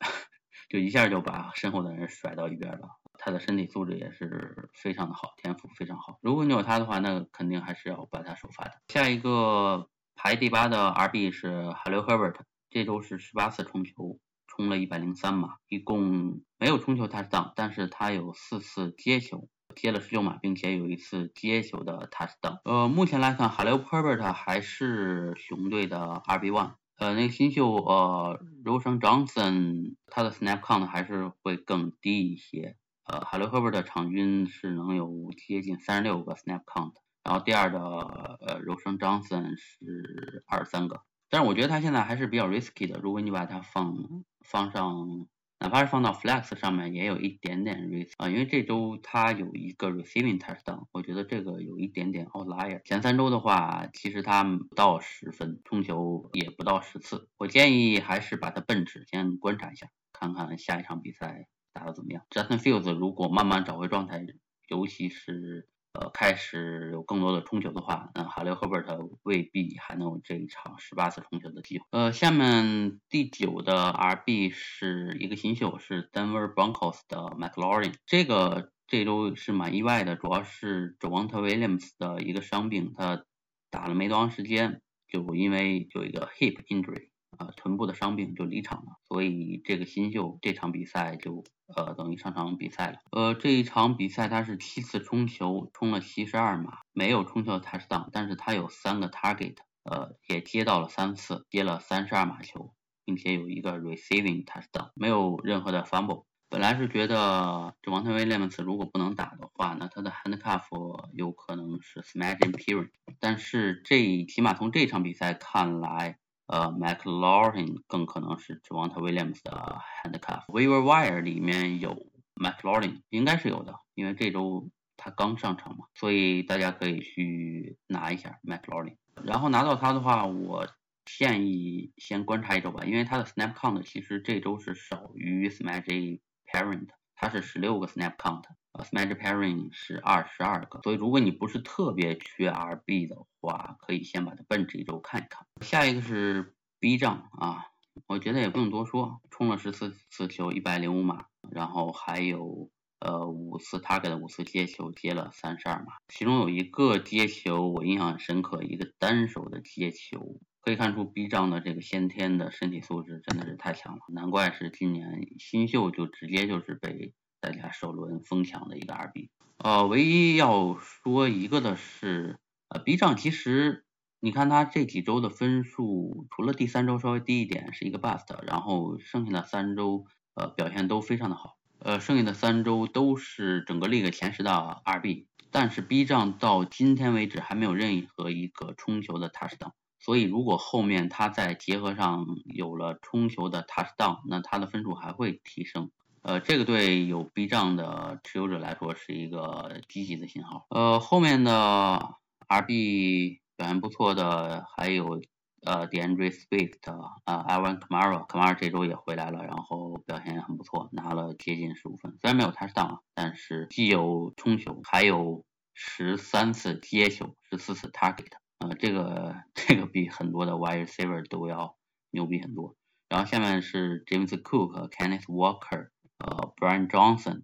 [0.68, 2.88] 就一下就把身后的人甩到一边了。
[3.24, 6.18] 他的身体素质也是非常的好，天赋非常好。
[6.22, 8.72] 如果你有他的话，那肯定还是要把他首发的。
[8.88, 12.34] 下一个排第八的 RB 是 Hello Herbert，
[12.68, 22.58] 这周是十八次冲球，冲了一百零三码，一共没有冲球 touchdown，但是他有四次接球，接了十九码，并且有一次接球的 touchdown。
[22.64, 26.72] 呃，目前来看，Hello Herbert 还是熊队的 RB one。
[26.96, 32.76] 呃，那个新秀呃 r o s e n Johnson，他的 snap count 还是会更低一些。
[33.12, 45.26] 呃，哈利赫伯的场均是能有接近三十六个 snap count，然后第二的呃柔生 Johnson 是二十三个，但是我觉得他现在还是比较 risky 的，如果你把它放放上，
[45.58, 52.80] 哪怕是放到 flex 上面，也有一点点 risk 啊，因为这周他有一个 receiving touchdown，我觉得这个有一点点 outlier。
[52.82, 61.46] 前三周的话，其实他不到十分，冲球也不到十次，我建议还是把它奔驰，先观察一下，看看下一场比赛。
[61.72, 64.26] 打得怎么样？Justin Fields 如果慢慢找回状态，
[64.68, 71.84] 尤其是呃开始有更多的冲球的话，那哈利·赫伯特未必还能有这一场十八次冲球的机会。
[71.90, 77.94] 呃，下面第九的 RB 是一个新秀，是 Denver Broncos 的 McLaurin。
[78.06, 83.24] 这个这周是蛮意外的，主要是 Javonte Williams 的一个伤病，他
[83.70, 87.11] 打了没多长时间，就因为有一个 hip injury。
[87.38, 91.42] 呃，臀部的伤病就离场了，所以这个新秀这场比赛就
[91.74, 92.98] 呃等于上场比赛了。
[93.10, 102.74] 呃，这一场比赛他是七次冲球，冲了七十二码，没有冲球 touchdown，但是他有三个 target，呃，也接到了三次，接了三十二码球，
[103.06, 106.24] 并且有一个 receiving touchdown，没有任何的 fumble。
[106.50, 116.18] 本来是觉得这王特威廉姆斯如果不能打的话，那他的 handcuff 有可能是 smashing period，但是这起码从这场比赛看来。
[116.46, 120.44] 呃，McLaurin 更可能是指望他 Williams 的 handcuff。
[120.46, 128.96] Waiver Wire 里面有 McLaurin，应该是有的，因为这周他刚上场嘛，所以大家可以去拿一下 McLaurin。
[129.24, 130.66] 然后拿到他的话，我
[131.04, 139.20] 建议先观察一周吧，因为他的 snap count 其实这周是少于 s m a s h Parent，他是十六个 snap count，s m a d g
[139.20, 145.46] Pairing 是二十二个，所以如果你不是特别缺 RB 的话，可以先把它奔这一周看一看。
[145.60, 147.66] 下一个是 B 站啊，
[148.06, 167.12] 我觉得也不用多说，冲了十四次球，一百零五码，然后还有呃五次 target 五次接球接了三十二码，其中有一个接球我印象很深刻，一个单手的接球，可以看出 B 账的这个先天的身体素质真的是太强了，难怪是今年新秀就直接就是被。
[167.42, 172.38] 大家首轮疯抢的一个二 B，呃，唯一要说一个的是，
[172.68, 173.84] 呃，B 账其实
[174.20, 184.52] 你看他这几周的分数，除了第三周稍微低一点是一个 bust，然后剩下的三周呃表现都非常的好，呃，剩下的三周都是整个 league 前十的
[184.84, 195.90] 二 B，但是 B 账到今天为止还没有任何一个冲球的 touchdown，所以如果后面他再结合上有了冲球的 touchdown，那他的分数还会提升。
[196.22, 200.66] 呃，这个对有 B 账的持有者来说是一个积极的信号。
[200.70, 202.14] 呃，后面的
[202.48, 205.20] RB 表现不错的还有
[205.64, 206.78] 呃 DeAndre Swift
[207.24, 215.44] 啊，Ivan Kamara，Kamara 这周也回来了，然后表现也很不错，拿了接近十五分，虽然没有 touchdown，但是既有冲球，还有
[215.74, 221.76] 十三次接球，十四次 target，呃，这个这个比很多的 wide receiver 都要
[222.10, 222.76] 牛逼很多。
[223.08, 225.88] 然后下面是 James Cook，Kenneth Walker。
[226.22, 227.42] 呃，Brian Johnson，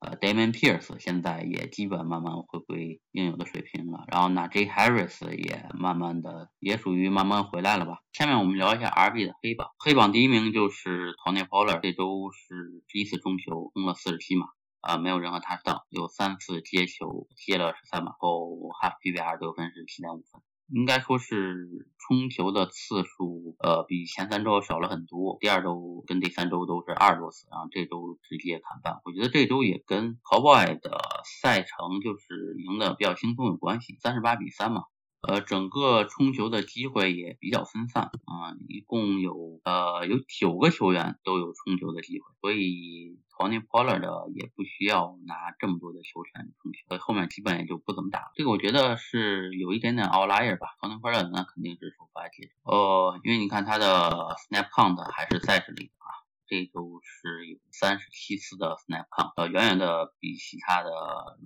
[0.00, 8.00] 呃，Damon Pierce 现在也基本慢慢回归应有的水平了，然后 Najee Harris 也慢慢的也属于慢慢回来了吧。
[8.12, 14.48] 下面我们聊一下 RB 的黑榜，黑榜第一名就是 Tony Pollard，这周是第一次中球，攻了四十七码，
[14.80, 18.50] 啊，没有任何 touchdown，有三次接球接了十三码，后
[18.82, 20.42] half PBR 得分是七点五分。
[20.68, 25.38] 应该说是冲球的次数，呃，比前三周少了很多。
[25.38, 29.00] 第二周跟第三周都是二十多次，然后这周直接砍半。
[29.04, 30.98] 我觉得这周也跟 Cowboy 的
[31.42, 34.84] 赛程就是赢的比较轻松有关系，三十八比三嘛。
[35.26, 48.32] 呃，整个冲球的机会也比较分散啊，一共有呃有九个球员都有冲球的机会，所以 Tony Pollard 也不需要拿这么多的球权冲球，后面基本也就不怎么打了。
[48.34, 54.10] 这个我觉得是有一点点 outlier 吧，Tony Pollard 那肯定是首发接球，呃，因为你看他的
[54.48, 56.25] snap count 还是在这里的啊。
[56.48, 60.90] 这周是有三十七次的 snap count，呃，远远的比其他的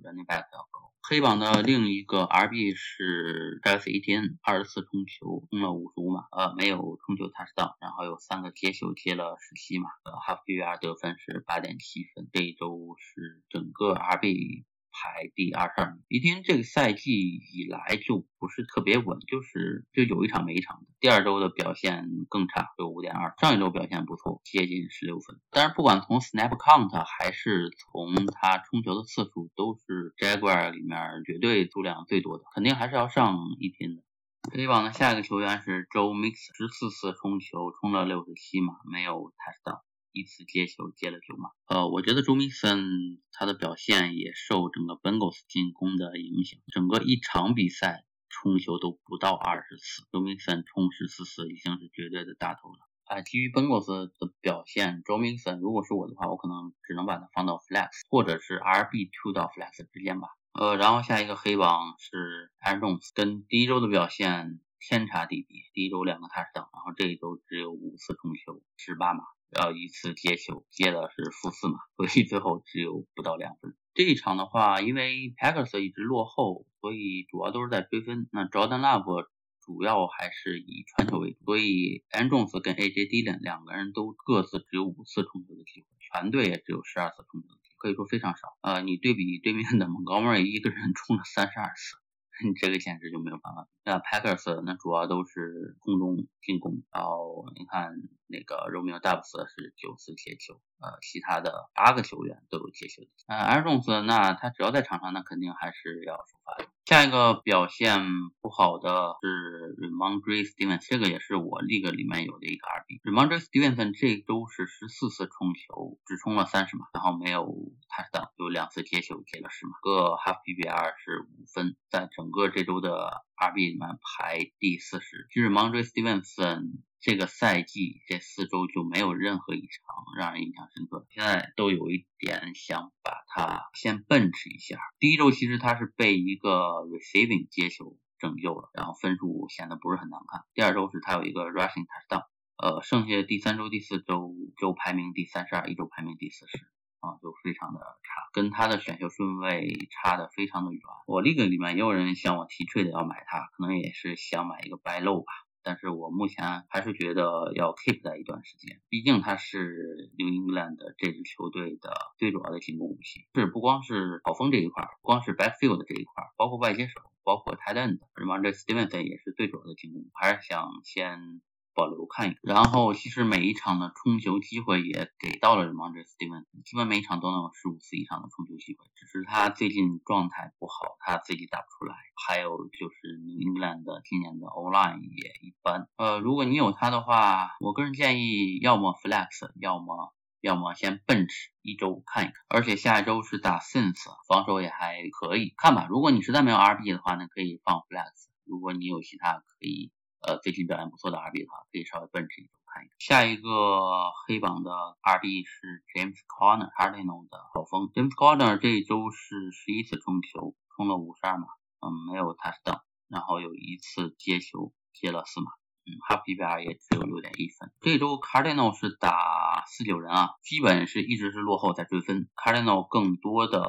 [0.03, 0.91] running back 要高。
[1.03, 12.29] 黑榜的另一个 RB 是 j e s s Etienne，二十四冲球，冲了五十五码，呃，没有冲球 touchdown，然后有三个接球接了十七码，呃，half PPR 得分是八点七分。
[12.31, 14.63] 这一周是整个 RB。
[14.91, 20.87] 排第二十二名，一听这个赛季以来就不是特别稳，就是就有一场没一场的。
[20.99, 23.33] 第二周的表现更差，有五点二。
[23.39, 25.39] 上一周表现不错，接近十六分。
[25.49, 34.03] 但是不管从 snap count 还是从他冲球的次数，都是 Jaguar 里面绝对数量最多的，肯定还是要上一拼的。
[34.51, 39.81] 黑榜的下一个球员是 Joe Mix，十四次冲球，冲了六十七码，没有 touchdown。
[40.13, 52.79] 一次接球接了九码，呃，我觉得朱明森他的表现也受整个 Bengals 进攻的影响，整个一场比赛冲球都不到二十次，朱明森冲十四次已经是绝对的大头了。
[53.05, 60.29] 啊，基于 Bengals 的表现，周明森如果是我的话，我可能只能把它放到 Flex 或者是 RB Two 到 Flex 之间吧。
[60.53, 69.23] 呃，然后下一个黑榜是 Tajones 跟第一周的表现天差地别，第一周两个 touchdown，然后这一周只有五次冲球，十八码。
[69.59, 73.75] 要一次接球接的是负四嘛，所以最后只有不到两分。
[73.93, 78.29] 这一场的话，因为 Packers 一直落后，所以主要都是在追分。
[78.31, 79.27] 那 Jordan Love
[79.61, 88.57] 主要还是以传球为主，所以 a n d r o s 跟 AJ Dillon 两个人都各自只有五次冲球的机会，全队也只有十二次冲球的机会，可以说非常少。
[88.61, 91.97] 呃，你对比对面的蒙高梅一个人冲了三十二次。
[92.43, 93.67] 你这个简直就没有办法。
[93.83, 97.93] 那 Packers 那主要都是空中进攻，然后你看
[98.31, 103.03] 那个 Romeo Dubs 是九次接球，呃，其他的八个球员都有接球。
[103.27, 106.69] 呃 a r o n s 那他只要在场上，那肯定还是要首发的。
[106.85, 108.01] 下一个表现
[108.41, 112.99] 不好的是 Ramondre Stevens，这个也是我 League 里面有的一个 RB。
[113.03, 117.45] Ramondre Stevens 这周是十四次冲球，只冲了三十码，然后没有
[117.87, 125.27] touchdown，有两次接球接了十码，个 half PBR 是五分，在整个这周的 RB 里面排第四十。
[125.31, 134.77] 其实 Ramondre Stevenson 这个赛季这四周就没有任何异常让人印象深刻，现在都有一点想把他先 bench 一下。
[134.99, 140.43] 第一周其实他是被一个 receiving 接球拯救了，然后分数显得不是很难看。
[140.53, 142.25] 第二周是他有一个 rushing touchdown，
[142.57, 146.57] 呃，剩下的第三周、第四周周排名第三十二，一周排名第四十。
[147.01, 150.81] 啊，就非常的差，跟他的选秀顺位差的非常的远。
[151.07, 155.33] 我 league 里面也有人向我提 trade 要买他，可能也是想买一个 buy low 吧。
[155.63, 163.25] 但是我目前还是觉得要 keep 在一段时间，毕竟他是 New England 这支球队的最主要的进攻武器。
[163.35, 171.41] 是不光是跑锋这一块，光是 backfield 这一块，包括外接手，包括 tight end，什么这 Stevenson 也是最主要的进攻，还是想先。
[171.81, 181.95] 保留看一看，然后其实每一场的冲球机会也给到了 Ramondre Stevens，基本每一场都能有十五次以上的冲球机会，只是他最近状态不好，他自己打不出来。
[182.23, 185.87] 还有就是 New England 的今年的 O line 也一般。
[185.97, 192.35] 呃，如果你有他的话，我个人建议要么 Flex，要么要么先 Bench 一周看一看。
[192.47, 195.87] 而且下一周是打 Saints，防守也还可以，看吧。
[195.89, 198.29] 如果你实在没有 RB 的话呢，可以放 Flex。
[198.45, 199.91] 如果你有其他可以。
[200.21, 202.95] 呃，最近表现不错的 RB 的话，可以稍微奔驰一周看一看。
[202.99, 207.89] 下一个黑榜的 RB 是 James Corner，阿根廷的好风。
[207.93, 211.47] James Conner 这一周是十一次冲球，冲了五十二码，
[211.79, 215.51] 嗯，没有 touchdown，然后有一次接球接了四码。
[215.83, 217.71] 嗯，Half PPR 也只有六点一分。
[217.81, 222.29] 这周 Cardinal 是打四九人啊，基本是一直是落后在追分。
[222.35, 223.63] Cardinal 更多的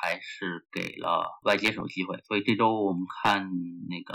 [0.00, 3.50] 还是给了外接手机会，所以这周我们看
[3.88, 4.14] 那个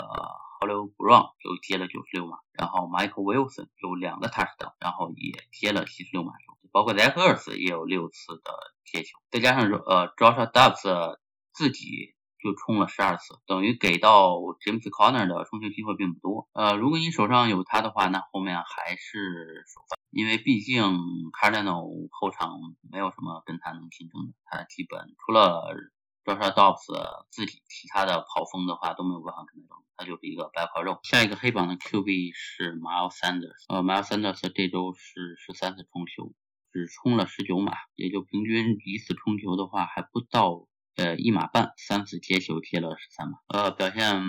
[0.60, 11.18] Hollow Brown 又接了九十六码，然后 Michael Wilson 有两个 touchdown，然后也接了七十六码球，包括 Zach Ertz 也有六次的接球，再加上呃 Joshua Dobbs
[11.52, 12.15] 自己。
[12.38, 16.48] 就冲了十二次，等于给到 James Conner 的冲球机会并不多。
[16.52, 20.82] 呃，如果你手上有他的话，那后面还是首发，因为毕竟
[21.32, 22.58] Cardinal 后场
[22.90, 25.74] 没有什么跟他能竞争的，他基本除了
[26.24, 31.00] Josh Dobbs 自己，其他的跑锋的话都没有办法跟他争，他就是一个白袍肉。
[31.04, 36.32] 下一个黑榜的 QB 是 Miles Sanders，呃，Miles Sanders 这周是十三次冲球，
[36.72, 40.66] 只冲了十九码，也就平均一次冲球的话还不到。
[40.96, 44.22] 呃，一码半，三次接球接了十三码，呃，表现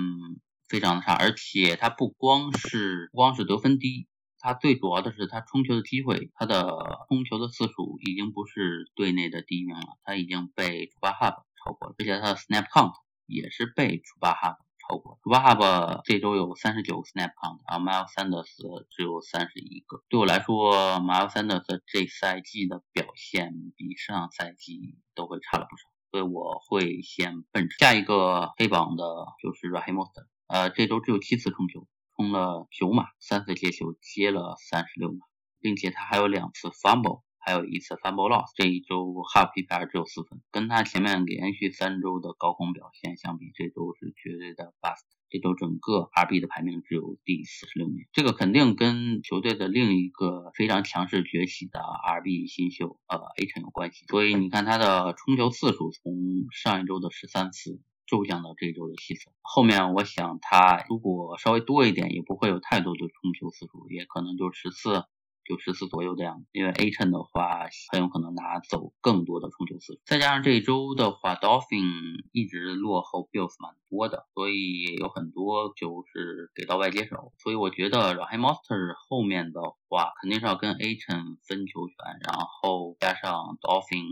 [0.68, 4.08] 非常的差，而且他不光是不光是得分低，
[4.38, 12.92] 他最主要的是他冲球的机会，他的冲球的次数已经不是队内的第一名了，他已经被 Chuba Hubb 超过了，而且他的 Snap Count
[13.26, 14.58] 也是被 Chuba Hubb
[14.90, 25.84] 超过，Chuba Hubb 这周有三十九 Snap Count，而 Miles Sanders 只有三十一个，对我来说，Miles Sanders 这赛季的表现比上赛季都会差了不少。
[26.18, 29.04] 所以我会先奔下一个黑榜的，
[29.40, 35.20] 就是 Rahim o s t e r 呃，这周只有七次冲球，冲了九码，三次接球接了三十六码，
[35.62, 38.50] 并且他还有两次 fumble，还有一次 fumble loss。
[38.56, 45.06] 这一周 half PPR 只有四分，跟他前面连续三周的高空表现相比，这周是绝对的 bust。
[45.30, 54.06] 这周整个 RB 的排名只有第四十六名，这个肯定跟球队的另一个非常强势崛起的 RB 新秀呃 H 有关系。
[54.08, 65.04] 所以你看他的冲球次数从上一周的十三次骤降到这周的七次，后面我想他如果稍微多一点，也不会有太多的冲球次数，也可能就十次。
[65.48, 81.96] 就十次左右这样，因为 A 称的话很有可能拿走更多的冲球次数，再加上这一周的话，Dolphin 一直落后 Bills 蛮多的，所以有很多就是给到外接手，所以我觉得 r a h i m Monster 后面的话肯定是要跟 A 称分球权，
[82.28, 84.04] 然后加上 Dolphin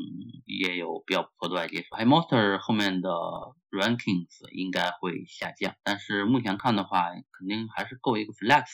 [0.45, 1.95] 也有比较不错的外接手。
[1.97, 3.09] r a h i m Monster 后面的。
[3.71, 8.65] Rankings 应该会下降，但是目前看的话，肯定还是够一个 Flex。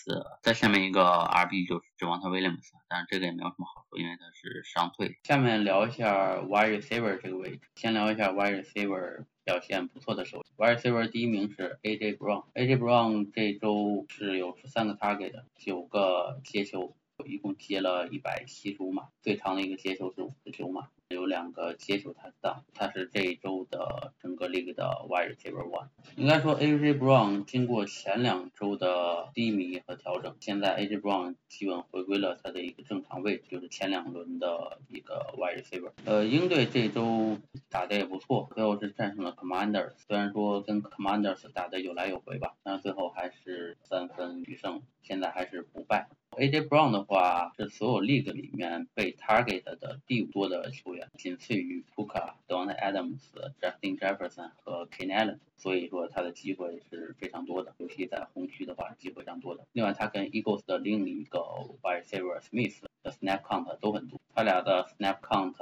[0.41, 5.17] 在下面一个 RB 就是指望他 Williams，但是这个也没有什么好说，因为他是伤退。
[5.23, 10.43] 下面聊一下 Wide Receiver 这个位置，先聊一下 Wide Receiver 表现不错的手。
[10.57, 20.89] Wide Receiver 第一名是 AJ Brown，AJ Brown 这周是有十三个 target，九个接球，一共接了一百七十五码，最长的一个接球是五十九码。
[21.09, 25.89] 有两个接球他档，他是这一周的整个 league 的 wide receiver one。
[26.15, 35.91] 应该说 AJ Brown 经过前两周的低迷和调整，现在 AJ Brown 基本回归了他的一个正常位置，就是前两轮的一个 wide receiver。
[36.05, 37.37] 呃，鹰队这周
[37.69, 46.07] 打的也不错，最后是战胜了 Commanders，虽然说跟 Commanders 打的有来有回吧，但是最后还是三分取胜，现在还是不败。
[46.37, 53.19] AJ Brown 的话是所有 league 里面被 target 的第五多的球员，仅次于 Puka、Don Adams、
[53.59, 59.67] Justin Jefferson 和 Ken Allen，所以说他的机会是非常多的，尤其在红区的话机会非常多的。
[59.73, 61.39] 另外他跟 Eagles 的另一个
[61.83, 65.55] wide receiver Smith 的 snap count 都很多，他俩的 snap count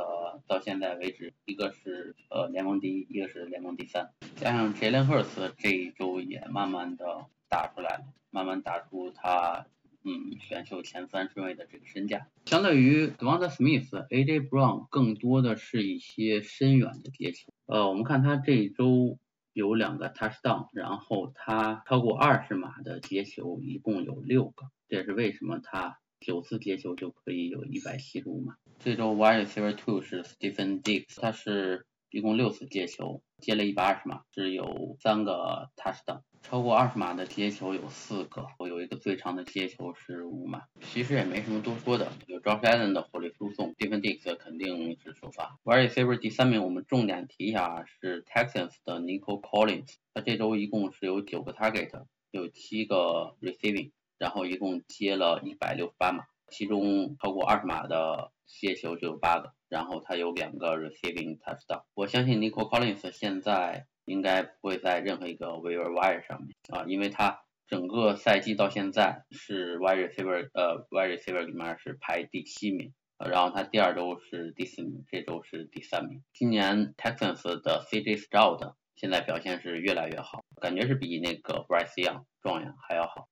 [0.46, 9.66] 到现在为止，一个是呃联盟第一，一个是联盟第三，加上 Jalen Hurts 这一周也慢慢的打出来了，慢慢打出他。
[10.10, 12.28] 嗯，选秀前三顺位的这个身价。
[12.46, 17.54] 相对于 d e v o n t Smith、AJ Brown，更多的是一些深远的接球。
[17.68, 19.20] 呃，我们看他这一周
[19.54, 28.56] 有两个 touchdown，然后他超过二十码的接球一共有六个，这也是为什么他九次接球就可以有一百七十五码。
[28.80, 36.24] 这周 wide receiver two 是 Stephen Diggs，他是一共六次接球，接了一百二十码，是有三个 touch 的。
[36.42, 40.64] 超过二十码的接球有四个，我有一个最长的接球是五码。
[40.80, 45.60] 其实也没什么多说的，有 Josh Allen 的火力输送，Stephen Diggs 肯定是首发。
[45.66, 61.84] Wide receiver 第三名，我们重点提一下是 Texans 的 Nico Collins，他这周一共是有九个 target，有七个 receiving，然后一共接了一百六十八码，其中超过二十码的接球就有八个，然后他有两个 receiving touchdown。
[61.94, 63.86] 我相信 Nico Collins 现在。
[64.06, 76.24] 应该不会在任何一个 waiver wire 上面啊，因为他整个赛季到现在是 wide receiver 呃 wide receiver 里面是排第七名，然后他第二周是第四名，这周是第三名。
[76.34, 83.30] 今年 Texans 的 CJ stoud 现在表现是越来越好，感觉是比那个 Bryce Young 状元还要好，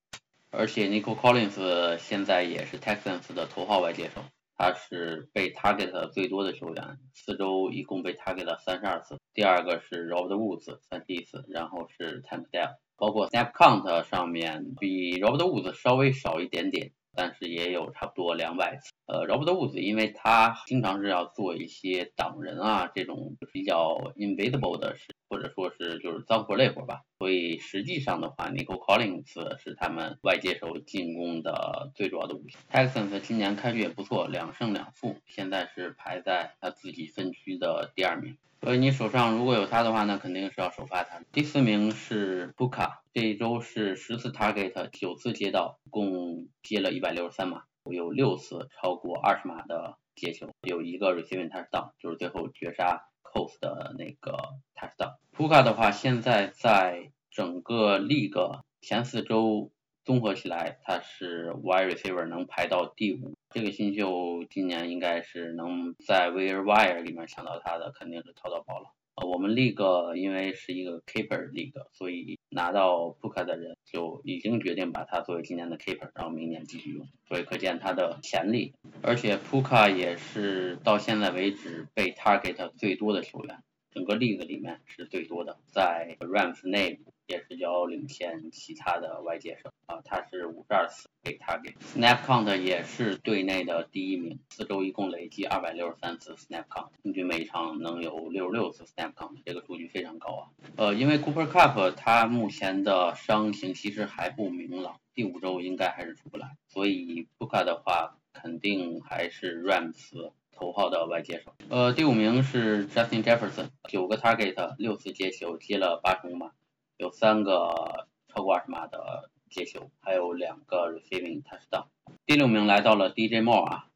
[0.51, 4.21] 而且 Nico Collins 现在也是 Texans 的头号外接手。
[4.58, 18.91] 他是被 target 最多的球员，四周一共被 target 了三十二次，第二个是 Robert Woods 三十一次，然后是 Tank Dell，包括 snap count 上面比 Robert Woods 稍微少一点点，但是也有差不多两百次。
[19.05, 25.14] 呃，Robert Woods 因为他经常是要做一些挡人啊这种比较 invisible 的事。
[25.30, 32.57] 或者说是就是脏活累活吧，所以实际上的话，Nico Collins 是他们外接手进攻的最主要的武器。
[32.71, 38.38] Texans 今年开局也不错，两胜两负，现在是排在他自己分区的第二名。
[38.61, 41.21] 所以你手上如果有他的话，那肯定是要首发他。
[41.32, 53.03] 第四名是 Buka，这一周是十次 target，九次接到，共接了一百六十三码，有六次超过二十码的接球，有一个 receiving touchdown，就是最后绝杀。
[53.34, 59.71] Cos 的那个 touchdown，Puka 的话，现在在整个 league 前四周
[60.03, 63.34] 综合起来，他是 wire receiver 能排到第五。
[63.49, 68.91] 这个新秀今年应该是能在 wire 里面抢到他的，肯定是淘到宝了。
[69.20, 77.07] 呃，我们 league 因为是一个 keeper league，所以拿到 Puka 的人就已经决定把它作为今年的 keeper，然后明年继续用。
[77.28, 78.74] 所以可见他的潜力。
[79.01, 86.99] 而且 Puka 也是到现在为止被 target 最多的球员，整个 league 里面是最多的，在 Rams 内。
[87.28, 100.43] 也是要领先其他的外接手啊，他是五十二次被他给 snap count 也是队内的第一名，四周一共累计二百六十三次 snap count，平均每场能有六十六次 snap count，这个数据非常高啊。
[100.78, 111.53] 呃，因为 Cooper Cup 他目前的伤情其实还不明朗，第五周应该还是出不来，所以 Puka 的话肯定还是 Rams 头号的外接手。
[111.67, 116.51] 呃，第五名是 Justin Jefferson，九个 target，六次接球，接了八十五码。
[116.98, 121.86] 有三个超过二十码的接球，还有两个 receiving touchdown。
[122.26, 123.88] 第六名来到了 DJ Moore 啊，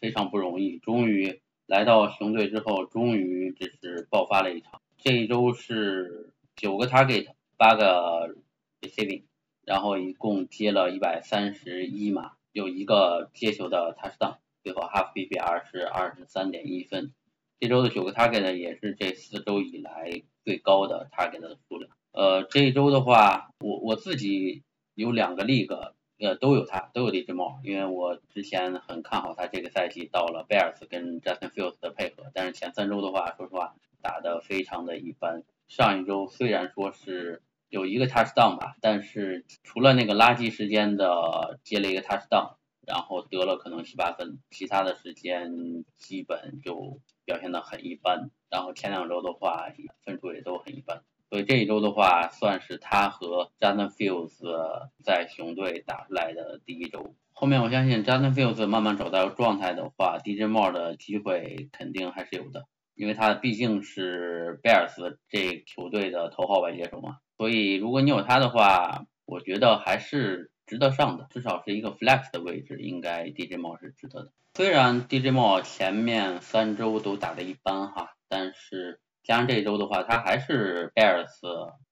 [0.00, 4.82] 非常不容易，终于来到熊队之后，终于这是爆发了一场。
[4.98, 8.34] 这一周是九个 target，八个
[8.80, 9.22] receiving，
[9.64, 17.14] 然后一共接了一百三十一码，有一个接球的 touchdown，最后 half PPR 是二十三点一分。
[17.60, 21.90] 这周的九个 target 也是这四周以来最高的 target 的数量。
[22.12, 35.44] 呃，这一周的话，我我自己有两个 league，呃，都有他，都有 DJ Moore，因为我之前很看好他这个赛季到了 Bears 跟 Justin Fields 的配合，但是前三周的话，说实话打的非常的一般。
[35.68, 48.32] 上一周虽然说是有一个 touchdown 吧，但是除了那个垃圾时间的接了一个 touchdown，然后得了可能七八分，其他的时间基本就表现的很一般。
[48.50, 49.68] 然后前两周的话，
[50.04, 51.04] 分数也都很一般。
[51.30, 57.14] 所以这一周的话，算是他和 Justin Fields 在熊队打出来的第一周。
[57.32, 62.66] 后面我相信 Justin Fields 慢慢找到状态的话，DJ Moore 的机会肯定还是有的，
[62.96, 67.18] 因为他毕竟是 Bears 这球队的头号外接手嘛。
[67.38, 74.32] 所以如果你有他的话，我觉得还是值得上的，至少是一个 flex 的位置，应该 DJ Moore 是值得的。
[74.54, 78.98] 虽然 DJ Moore 前面三周都打得一般哈，但是。
[79.22, 81.28] 加上这一周的话，他还是 Bears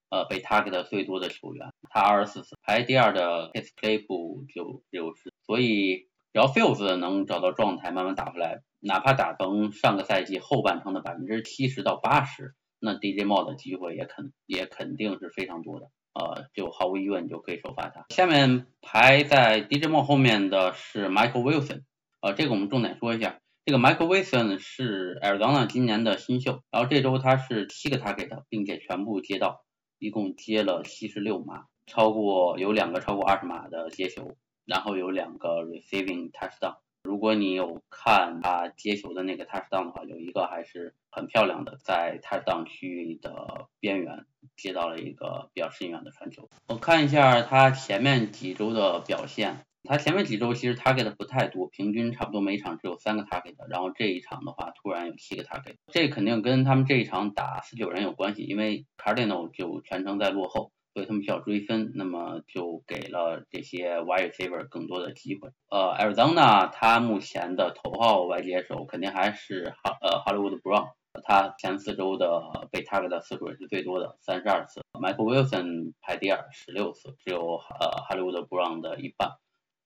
[0.09, 18.05] 呃被 target 最多的球员，他二十四次，排第二的 Case Claypool 就六十，所以只要 Fields 能找到状态，慢慢打回来，哪怕打成上个赛季后半程的百分之七十到八十，那 DJ m o 的机会也肯也肯定是非常多的，呃，就毫无疑问就可以首发他。
[18.09, 21.83] 下面排在 DJ m o 后面的是 Michael Wilson，
[22.21, 29.63] 呃，这个我们重点说一下，这个 Michael Wilson 是 Arizona 今年的新秀，然后这周他是七个 target，并且全部接到，
[29.99, 34.35] 一共接了七十六码，超过有两个超过二十码的接球，
[34.65, 36.77] 然后有两个 receiving touchdown。
[37.03, 44.25] 如果你有看他接球的那个 touchdown 的话，有一个还是很漂亮的，在 touchdown 区域的边缘
[44.57, 46.49] 接到了一个比较深远的传球。
[46.67, 60.71] 我看一下他前面几周的表现，他前面几周其实 target 不太多，平均差不多每场只有三个 target，然后这一场的话突然有七个 target，这肯定跟他们这一场打四九人有关系，因为 Cardinal 就全程在落后。
[60.91, 65.51] 所以他们需要追分，那么就给了这些 wide receiver 更多的机会。
[65.69, 70.89] 呃，Arizona 他目前的头号外接手肯定还是哈呃 Hollywood Brown，
[71.23, 74.81] 他前四周的被 target 的次数也是最多的，三十二次。
[74.93, 79.29] Michael Wilson 排第二，十六次，只有呃 Hollywood Brown 的一半。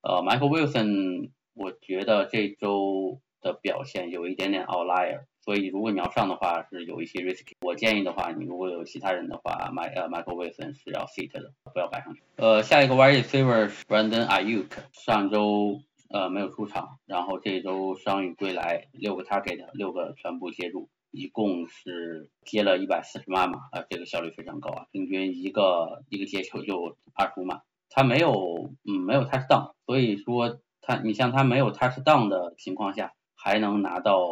[0.04, 5.24] 呃，Michael Wilson 我觉得这周的表现有一点点 outlier。
[5.40, 12.22] 所以如果你要上的话是有一些 risk 我建议的话，你如果有其他人的话，买呃 Michael Wilson 是要 sit 的，不要摆上去。
[12.36, 33.12] 呃，下一个 wide receiver 是 Brandon Ayuk，上周呃没有出场，然后这周伤愈归来，六个 target，六个全部接住，一共是接了一百四十码码，啊这个效率非常高啊，平均一个一个接球就二十五码，他没有嗯没有 touchdown，所以说他你像他没有 touchdown 的情况下。
[33.36, 34.22] 还能拿到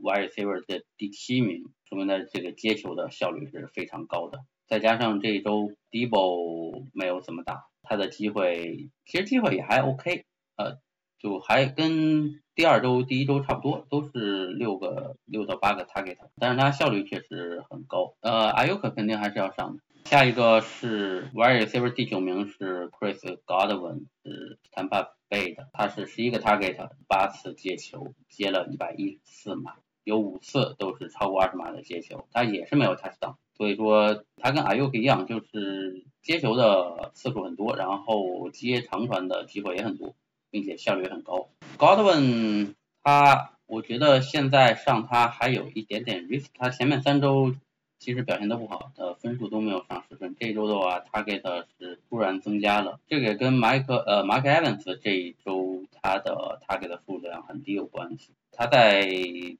[0.00, 4.38] wide receiver 的第七名，说明他这个接球的效率是非常高的。
[4.68, 10.76] 再加上这一周 Debo 没有怎么打，他的机会其实机会也还 OK，呃，
[11.18, 18.14] 就还跟第二周、第一周差不多，都是六个六到八个 target，但是他效率确实很高。
[18.20, 19.82] 呃，Ayuk 肯定还是要上的。
[20.04, 40.16] 下一个是 wide receiver 第九名是 Chris Godwin，是 Tampa Bay 的，他是十一个 target，八次接球，接了一百一十四码，有五次都是超过二十码的接球，他也是没有 touchdown，所以说他跟 Ayuk 一样，就是接球的次数很多，然后接长传的机会也很多，
[40.50, 41.50] 并且效率也很高。
[41.78, 42.74] Godwin
[43.04, 47.54] 他，我觉得现在上他还有一点点 risk，他前面三周。
[48.00, 50.34] 其实表现都不好，呃，分数都没有上十分。
[50.40, 58.32] 这一周的话，target 是突然增加了，这个也跟 Mike 呃 Mark Evans 这一周他的 target 的数量很低有关系。
[58.52, 59.06] 他在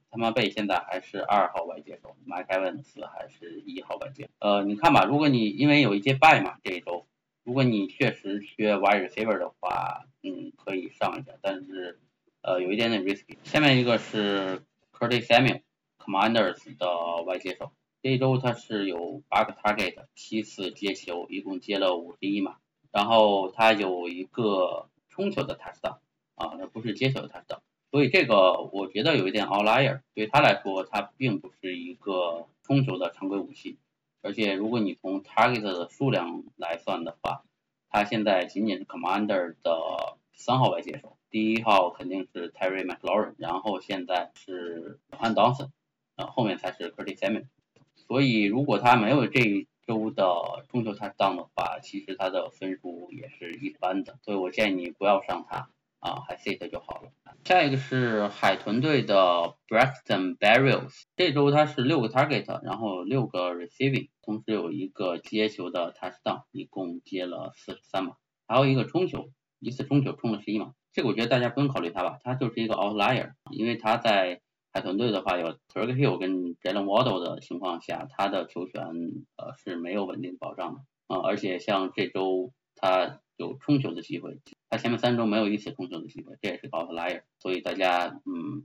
[0.09, 4.27] 他妈贝现在还是二号外接手，Mike Evans 还是一号外接。
[4.39, 7.05] 呃，你看吧，如果你因为有一些败嘛这一周，
[7.43, 11.99] 如果你确实缺 wide receiver 的话，嗯，可以上一下，但是
[12.41, 13.37] 呃有一点点 risky。
[13.43, 14.63] 下面一个是
[14.97, 17.71] Curtis Samuel，Commanders 的外接手。
[18.03, 22.57] 这周他是有八个 target，七次接球，一共接了五十一码，
[22.91, 25.99] 然后他有一个冲球的 touchdown，
[26.33, 27.59] 啊，那不是接球的 touchdown，
[27.91, 33.77] 所以这个我觉得有一点 outlier，对他来说，他并不是一个冲球的常规武器，
[34.23, 37.43] 而且如果你从 target 的数量来算的话，
[37.91, 45.69] 他现在仅仅是 commander 的三号外接手，第一号肯定是 Terry McLaurin，然后现在是 Han Dawson，
[46.15, 47.45] 啊，后面才是 Curtis Samuel。
[48.11, 50.25] 所以，如果他没有这一周的
[50.67, 54.19] 中球 touchdown 的话，其实他的分数也是一般的。
[54.21, 55.69] 所以我建议你不要上他
[56.01, 57.13] 啊，还 sit 就好了。
[57.45, 69.29] 下一个是海豚队的 Braxton Berrios，这周他是六个 target，然后六个 receiving，同时有一个接球的 touchdown，一共接了四十三码，还有一个冲球，
[69.61, 70.73] 一次冲球冲了十一码。
[70.91, 74.41] 这个我觉得大家不用考虑他吧，他就是一个 outlier，因为他在。
[74.73, 78.83] 海豚队的话有 t r i c k Hill 跟 Jalen Waddle 的情况下，他的球权
[79.35, 88.63] 呃是没有稳定保障的啊，而且像这周他有冲球的机会，他前面三周没有一次冲球的机会，这也是个 outlier，所以大家嗯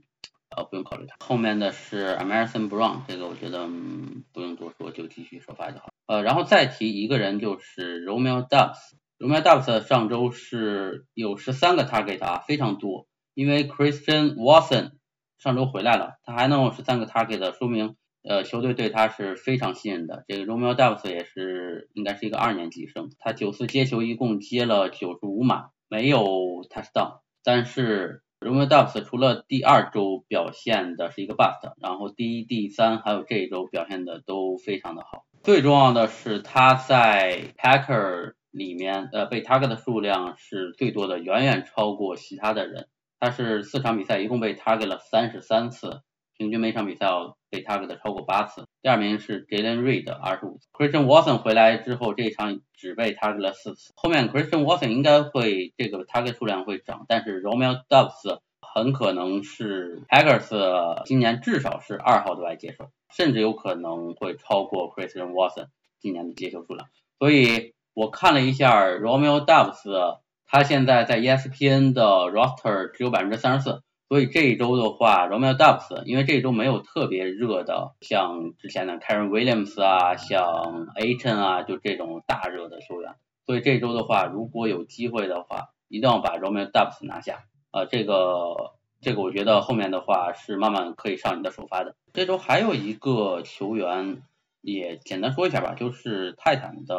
[0.55, 1.17] 呃不用考虑他。
[1.25, 5.89] 后面的是 American Brown，这个我觉得嗯不用多说，就继续首发就好。
[6.05, 14.91] 呃，然后再提一个人就是 Romeo Dubs，Romeo Dubs 上周是有十三个 target 啊，非常多，因为 Christian Watson。
[15.37, 20.25] 上周回来了，他还能有十三个 target，说明呃球队对他是非常信任的。
[20.27, 26.25] 这个 Romeo Davis 也是应该是一个二年级生，他九次接球一共接了九十五码，没有
[26.69, 27.19] touchdown。
[27.43, 35.25] 但是 Romeo Davis 除了第二周表现的是一个 bust，然后第一、第三还有这一周表现的都非常的好。
[35.43, 42.87] 最重要的是他在 Packer 里面呃被 target 的数量是最多的，远远超过其他的人。
[43.19, 46.01] 他是四场比赛一共被 target 了三十三次，
[46.37, 48.65] 平均每场比赛要被 target 超过八次。
[48.81, 53.91] 第二名是 Jalen Reed 二十五次，Christian Watson 回来之后这一场只被 target 了四次。
[53.95, 65.67] 后面 Christian Watson 应该会这个 target 数量会涨，但是 Romeo Doubs 很可能是 Packers 今年至少是二号的外接手，甚至有可能会超过 Christian Watson
[65.99, 66.87] 今年的接球数量。
[67.17, 73.83] 所以我看了一下 Romeo Doubs，他现在在 ESPN 的 roster 只有百分之三十四。
[74.09, 83.15] 所以这一周的话，Romeo Dubs，因为这一周没有特别热的，像之前的 Karen Williams 啊，像 Aton 啊，就这种大热的球员。
[83.45, 87.43] 所以这周的话，如果有机会的话，一定要把 Romeo Dubs 拿下。
[87.71, 91.97] 呃，这个这个我觉得后面的话是慢慢可以上你的首发的。
[92.13, 94.23] 这周还有一个球员，
[94.61, 96.95] 也简单说一下吧，就是泰坦的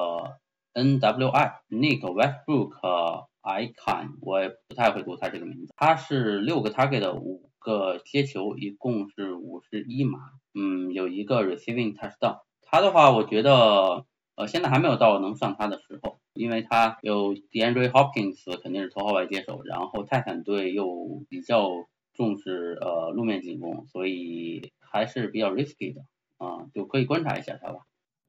[0.74, 3.24] NWI Nick Westbrook。
[3.48, 5.72] I can，我也不太会读他这个名字。
[5.74, 10.18] 他是六个 target，五个接球，一共是五十一码。
[10.52, 12.40] 嗯，有一个 receiving touchdown。
[12.60, 14.04] 他的话，我觉得
[14.36, 21.70] 呃现在还没有到能上他的时候，因为他有 DeAndre Hopkins 肯定是头号外接手，然后泰坦队又比较
[22.12, 26.02] 重视呃路面进攻，所以还是比较 risky 的
[26.36, 27.80] 啊，就可以观察一下他吧。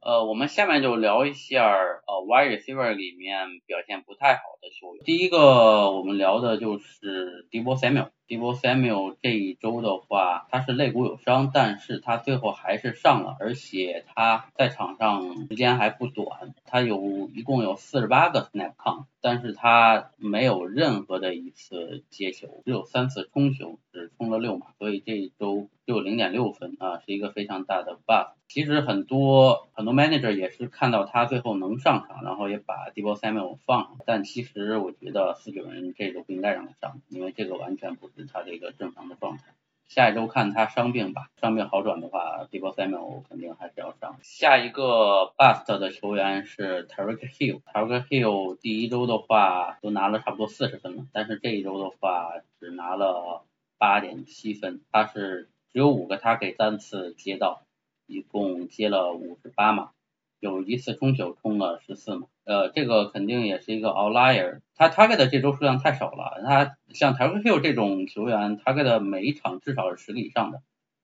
[0.02, 5.04] 呃，我们下面就聊一下呃，wide receiver 里面表现不太好的球员。
[5.04, 8.12] 第一个我们聊的就是 Debo Samuel。
[8.30, 28.38] Debo Samuel 这一周的话，他是肋骨有伤，但是他最后还是上了，而且他在场上时间还不短，他有一共有四十八个 snap count，但是他没有任何的一次接球，只有三次冲球，只冲了六码，所以这一周只有零点六分啊，是一个非常大的 bug。
[28.48, 39.54] 其实很多很多 manager 也是看到他最后能上场，然后也把 Debo Samuel 放上，但其实我觉得四九人这周不应该让他上，因为这个完全不是他的一个正常的状态。
[39.88, 44.20] 下一周看他伤病吧，伤病好转的话，Debo Samuel 肯定还是要上。
[44.22, 53.46] 下一个 bust 的球员是 Tarek Hill，Tarek Hill 第一周的话都拿了差不多四十分了，但是这一周的话只拿了
[53.78, 57.64] 八点七分，他是只有五个他给三次接到。
[58.12, 59.92] 一共接了五十八码，
[60.40, 64.62] 有一次冲球冲了十四码，呃，这个肯定也是一个 outlier。
[64.76, 70.64] 他 target 的这周数量太少了，他像 t a r k Hill 这种球员，target 的每一场至少是十个以上的。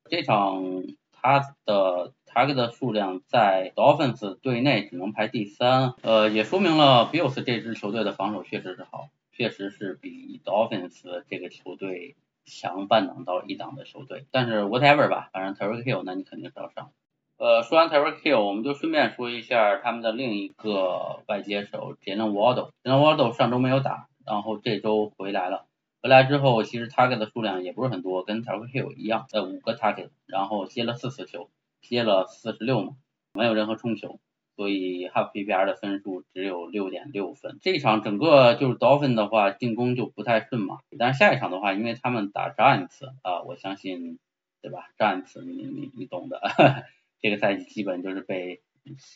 [0.09, 0.63] 这场
[1.11, 12.15] 他的 target 的数量在 Dolphins 队内只能排第三，呃，也说明了 Bills 这支球队的防守确实是好，确实是比 Dolphins 这个球队。
[12.47, 16.91] 强半档到一档的球队，但是 whatever 吧，反正 Terry Hill 那你肯定是要上。
[17.37, 22.69] 呃，说完 Terry Hill，我们就顺便说一下他们的另一个外接手 Jalen Waddle。
[22.83, 25.65] Jalen Waddle 上周没有打，然后这周回来了。
[26.01, 31.49] 回来之后，其实 target 的数量也不是很多，跟 Terry Hill 一样，呃，五个 target，然后接了四次球，
[31.81, 32.93] 接了四十六码，
[33.33, 34.19] 没有任何冲球。
[34.55, 37.57] 所以 half PPR 的分数只有六点六分。
[37.61, 44.19] 这一场整个就是 Dolphin 的话进攻就不太顺嘛，但是下一场的话，因为他们打 Giants 啊，我相信
[44.61, 46.39] 对吧？Giants 你你你懂的，
[47.21, 48.61] 这个赛季基本就是被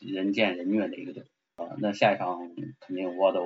[0.01, 1.23] 人见人虐的一个队
[1.55, 1.75] 啊。
[1.79, 2.39] 那下一场
[2.79, 3.45] 肯定我都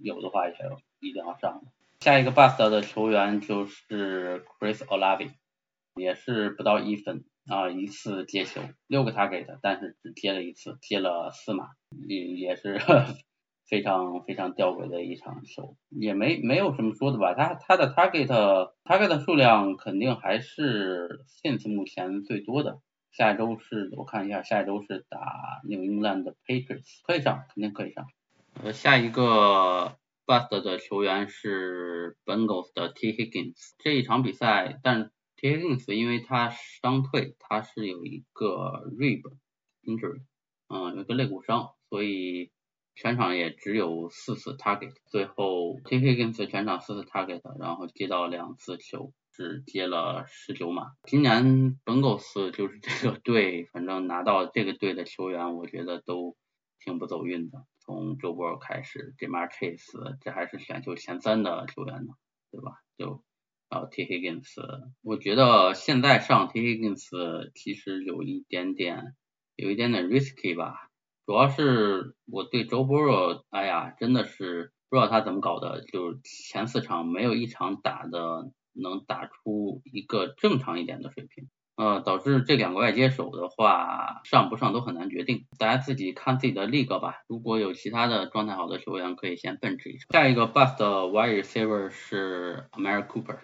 [0.00, 0.54] 有的话也
[1.00, 1.62] 一定要上。
[2.00, 5.30] 下一个 bust 的球员就是 Chris Olave，
[5.94, 7.24] 也是不到一分。
[7.48, 11.70] 啊，一次接球六个他给的，但是只接了一次，接了四码，
[12.06, 12.78] 也也是
[13.66, 17.34] 非常非常吊诡的一场球，也没没有什么说的吧？
[17.34, 18.28] 他他的 target
[18.84, 22.78] target 数量肯定还是现在目前最多的。
[23.12, 28.06] 下周是我看一下，下周是打 New England Patriots，可以上，肯定可以上。
[28.54, 29.96] 呃，下一个
[30.26, 39.22] bust 的球员是 Bengals 的 T Higgins，这一场比赛，但 T Higgins 因为他伤退，他是有一个 rib
[39.84, 40.22] injury，
[40.68, 42.50] 嗯，有个肋骨伤，所以
[42.94, 44.94] 全场也只有四次 target。
[45.06, 50.92] 最后 Higgins 全场四次 target，然后接到两次球，只接了十九码。
[51.04, 56.36] 今年 Bengals 就是这个队，反正拿到这个队的球员，我觉得都
[56.78, 57.64] 挺不走运的。
[57.84, 62.12] 从周波开始，Jamar Chase 这还是选秀前三的球员呢，
[62.52, 62.76] 对吧？
[62.96, 63.24] 就
[63.68, 64.54] 啊，T Higgins，
[65.02, 69.16] 我觉得现在上 T Higgins 其实有一点点，
[69.56, 70.90] 有一点点 risky 吧。
[71.26, 85.46] 主要是我对周波若，哎呀，真的是不知道他怎么搞的，就前四场没有一场打的能打出一个正常一点的水平，呃，导致这两个外接手的话上不上都很难决定。
[85.58, 87.22] 大家自己看自己的力格吧。
[87.28, 90.06] 如果有其他的状态好的球员，可以先奔驰一场。
[90.10, 93.38] 下一个 bust wide receiver 是 Amari Cooper。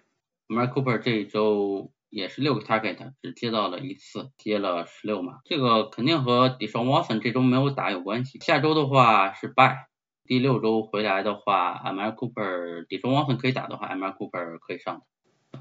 [0.48, 5.40] Amari Cooper 这一周也是六个 target，只接到了一次，接了十六码。
[5.44, 8.38] 这个肯定和 d e s h a n Watson 这周没有打有关系。
[8.40, 9.76] 下周的话是 bye，
[10.24, 15.02] 第六周回来的话，Amari Cooper d e s h a n Watson 可以打的话，Amari Cooper 可以上。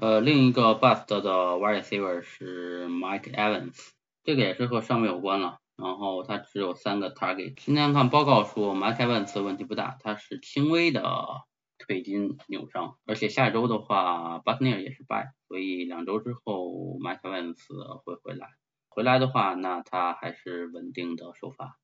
[0.00, 3.76] 呃，另一个 bust 的 wide receiver 是 Mike Evans，
[4.24, 5.58] 这个也是和上面有关了。
[5.76, 7.54] 然后他只有三个 target。
[7.56, 11.02] 今天看报告说 Mike Evans 问题不大，他是轻微的。
[11.86, 18.48] 腿筋扭伤，而且下周的话，Buckner 也是败，所以两周之后 m i k e Evans 会回来。
[18.88, 21.78] 回来的话，那他还是稳定的首发。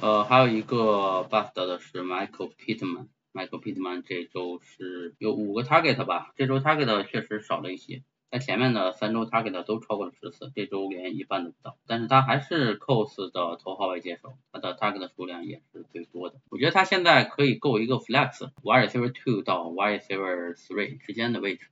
[0.00, 8.02] 呃，还有一个 bust 的是 Michael Pittman Michael Pittman 这周是有五个 target 吧，这周 target 确实少了一些。
[8.30, 16.40] 在前面的三周 target 都超过了十次，这周连一半都不到，但是他还是 Cos 的头号外接手，他的 target 数量也是最多的。
[16.48, 21.66] 我觉得他现在可以够一个 flex，wide receiver two 到 wide receiver three 之间的位置。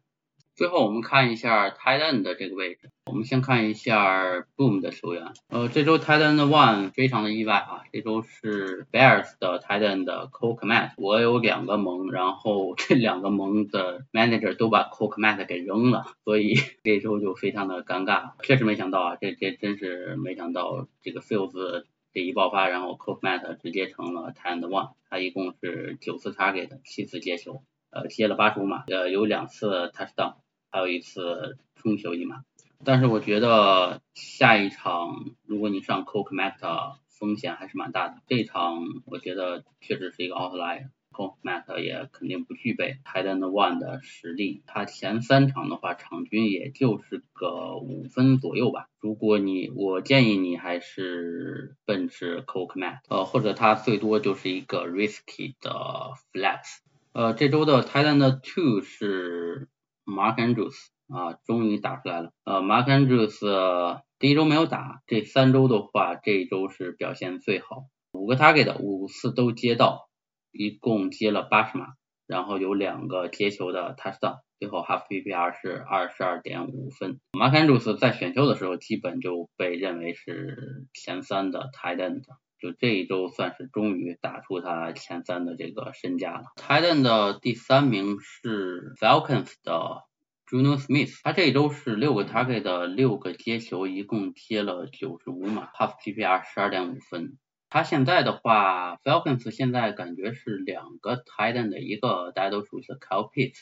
[0.58, 5.32] 最后我们看一下 t i t a n 的这个位置，我们先看一下 Boom 的球员。
[5.50, 14.04] 呃，这周 tight end one 非常的意外啊，这周是 Bears 的 t i t a n 的 Cole Kmet，我有两个盟，然后 这两个盟的
[14.12, 18.32] manager 都把 Cole Kmet 给扔了，所以 这周就非常的尴尬。
[18.42, 30.34] 确实没想到啊，这这真是没想到这个 Fields 这一爆发，然后 Cole Kmet 直接成了 t i t a n one，他一共是九次 target，七次接球，呃，接了八十五码，呃，有两次 touchdown。
[30.70, 32.42] 还有一次冲球一码，
[32.84, 38.16] 但是我觉得下一场如果你上 Coke Matt 风险还是蛮大的。
[38.26, 44.62] 这场我觉得确实是一个 outlier，Coke Matt 也肯定不具备 Tight End One 的实力。
[44.66, 48.88] 他前三场的话场均也就是个五分左右吧。
[49.00, 56.80] 如果你我建议你还是奔驰 Coke Matt，呃或者他最多就是一个 risky 的 flex。
[57.12, 59.68] 呃这周的 Tight End Two 是。
[60.08, 60.74] Mark Andrews
[61.08, 62.32] 啊，终于打出来了。
[62.44, 67.84] 呃，Mark Andrews 第一周没有打，这三周的话，这一周是表现最好。
[68.12, 70.08] 五个 target，五次都接到，
[70.50, 71.88] 一共接了八十码，
[72.26, 77.20] 然后有两个接球的 touchdown，最后 half PPR 是二十二点五分。
[77.32, 82.22] Mark Andrews 在选秀的时候基本就被认为是前三的 tight end。
[82.60, 86.42] 就这一周算是终于打出他前三的这个身价了。
[86.56, 90.02] Titan 的第三名是 Falcons 的
[90.46, 97.38] Juno Smith，他这一周是六个 target 的六个接球，一共接了九十五码，half PPR 十二点五分。
[97.70, 103.60] 他现在的话，Falcons 现在感觉是两个 Titan 的一个大家都熟悉的 Kyle Pitts，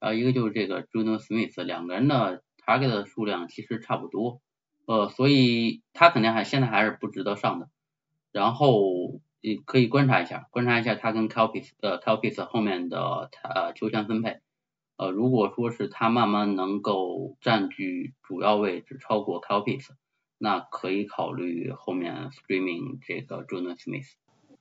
[0.00, 4.40] 然后一个就是这个 Juno Smith，两个人的 target 的数量其实差不多，
[4.86, 7.68] 呃，所以他肯定还现在还是不值得上的。
[8.32, 14.40] 然后你可以观察一下，观察一下他跟 Calpis 呃 Calpis 后面的呃球权分配，
[14.96, 19.86] 呃如果说是他慢慢能够占据主要位置超过 Calpis，
[20.38, 24.12] 那可以考虑后面 Streaming 这个 Jonas Smith。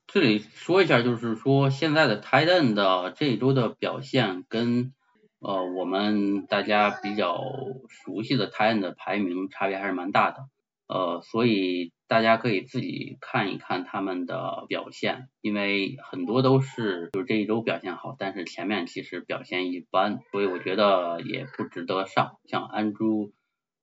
[0.05, 4.93] 这里说一下，就是说现在的 Titan 的这一周的表现跟
[5.39, 7.41] 呃我们大家比较
[7.87, 10.39] 熟悉的 Titan 的排名差别还是蛮大的，
[10.87, 11.93] 呃所以。
[12.11, 22.35] 大家可以自己看一看他们的表现，因为很多都是就是这一周表现好，但是前面其实表现一般，所以我觉得也不值得上。
[22.43, 23.31] 像 Andrew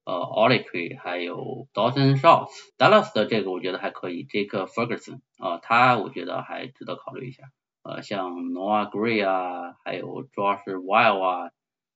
[0.04, 7.44] 呃 o l i t r y 还有 Dawson Shots，Dallas 的这个我觉得还可以，Jake Ferguson 啊，他我觉得还值得考虑一下。
[7.82, 11.50] 呃，像 Noah Gray 啊，还有 Josh Wild 啊，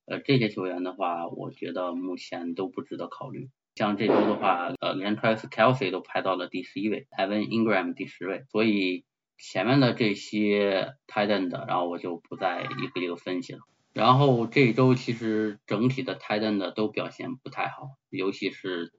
[0.06, 3.50] 呃这些球员的话，我觉得目前都不值得考虑。
[3.74, 9.04] 像这周的话，呃，连 Travis Kelsey 都排到了第十一位，Evan Ingram 第十位，所以
[9.38, 13.60] 前面的这些 t i t a n 的，然后我就不再一个一个分析了。
[13.92, 18.92] 然后这周其实整体的 t i t a n 的都表现不太好，尤其是。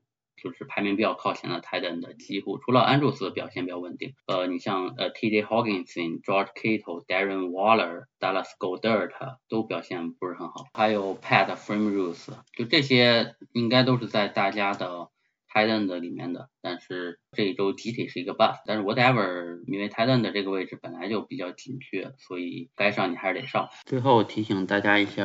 [0.43, 9.11] 就是排名比较靠前的 Titan 的几乎除了安祖斯表现比较稳定，呃，你像呃 TJ Hawkinson、George Kittle、Darren Waller、Dallas Goedert
[9.47, 12.27] 都表现不是很好，还有 Pat Frame Rules，
[12.57, 15.12] 就这些应该都是在大家的。
[15.53, 23.69] 泰 n 的里面的，但是这一周集体是一个 buff，但是 whatever，因为泰 n 的这个位置本来就比较紧缺，所以该上你还是得上。
[23.85, 25.23] 最后提醒大家一下，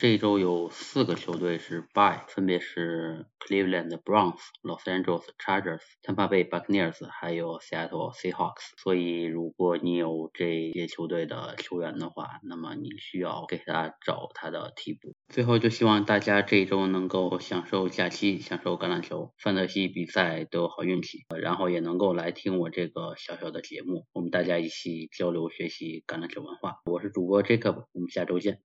[0.00, 8.72] 这一周有四个球队是 buy，分别是 Cleveland Browns、Los Angeles Chargers、Tampa Bay Buccaneers，还有 Seattle Seahawks。
[8.82, 15.14] 所以如果你有这些球队的球员的话，那么你需要给他找他的替补。
[15.28, 19.32] 最后就希望大家这一周能够享受假期，享受橄榄球。
[19.38, 26.82] 范德西比赛都有好运气，然后也能够来听我这个小小的节目，我们大家一起交流学习橄榄球文化。
[26.84, 28.60] 我是主播 Jacob，我们下周见。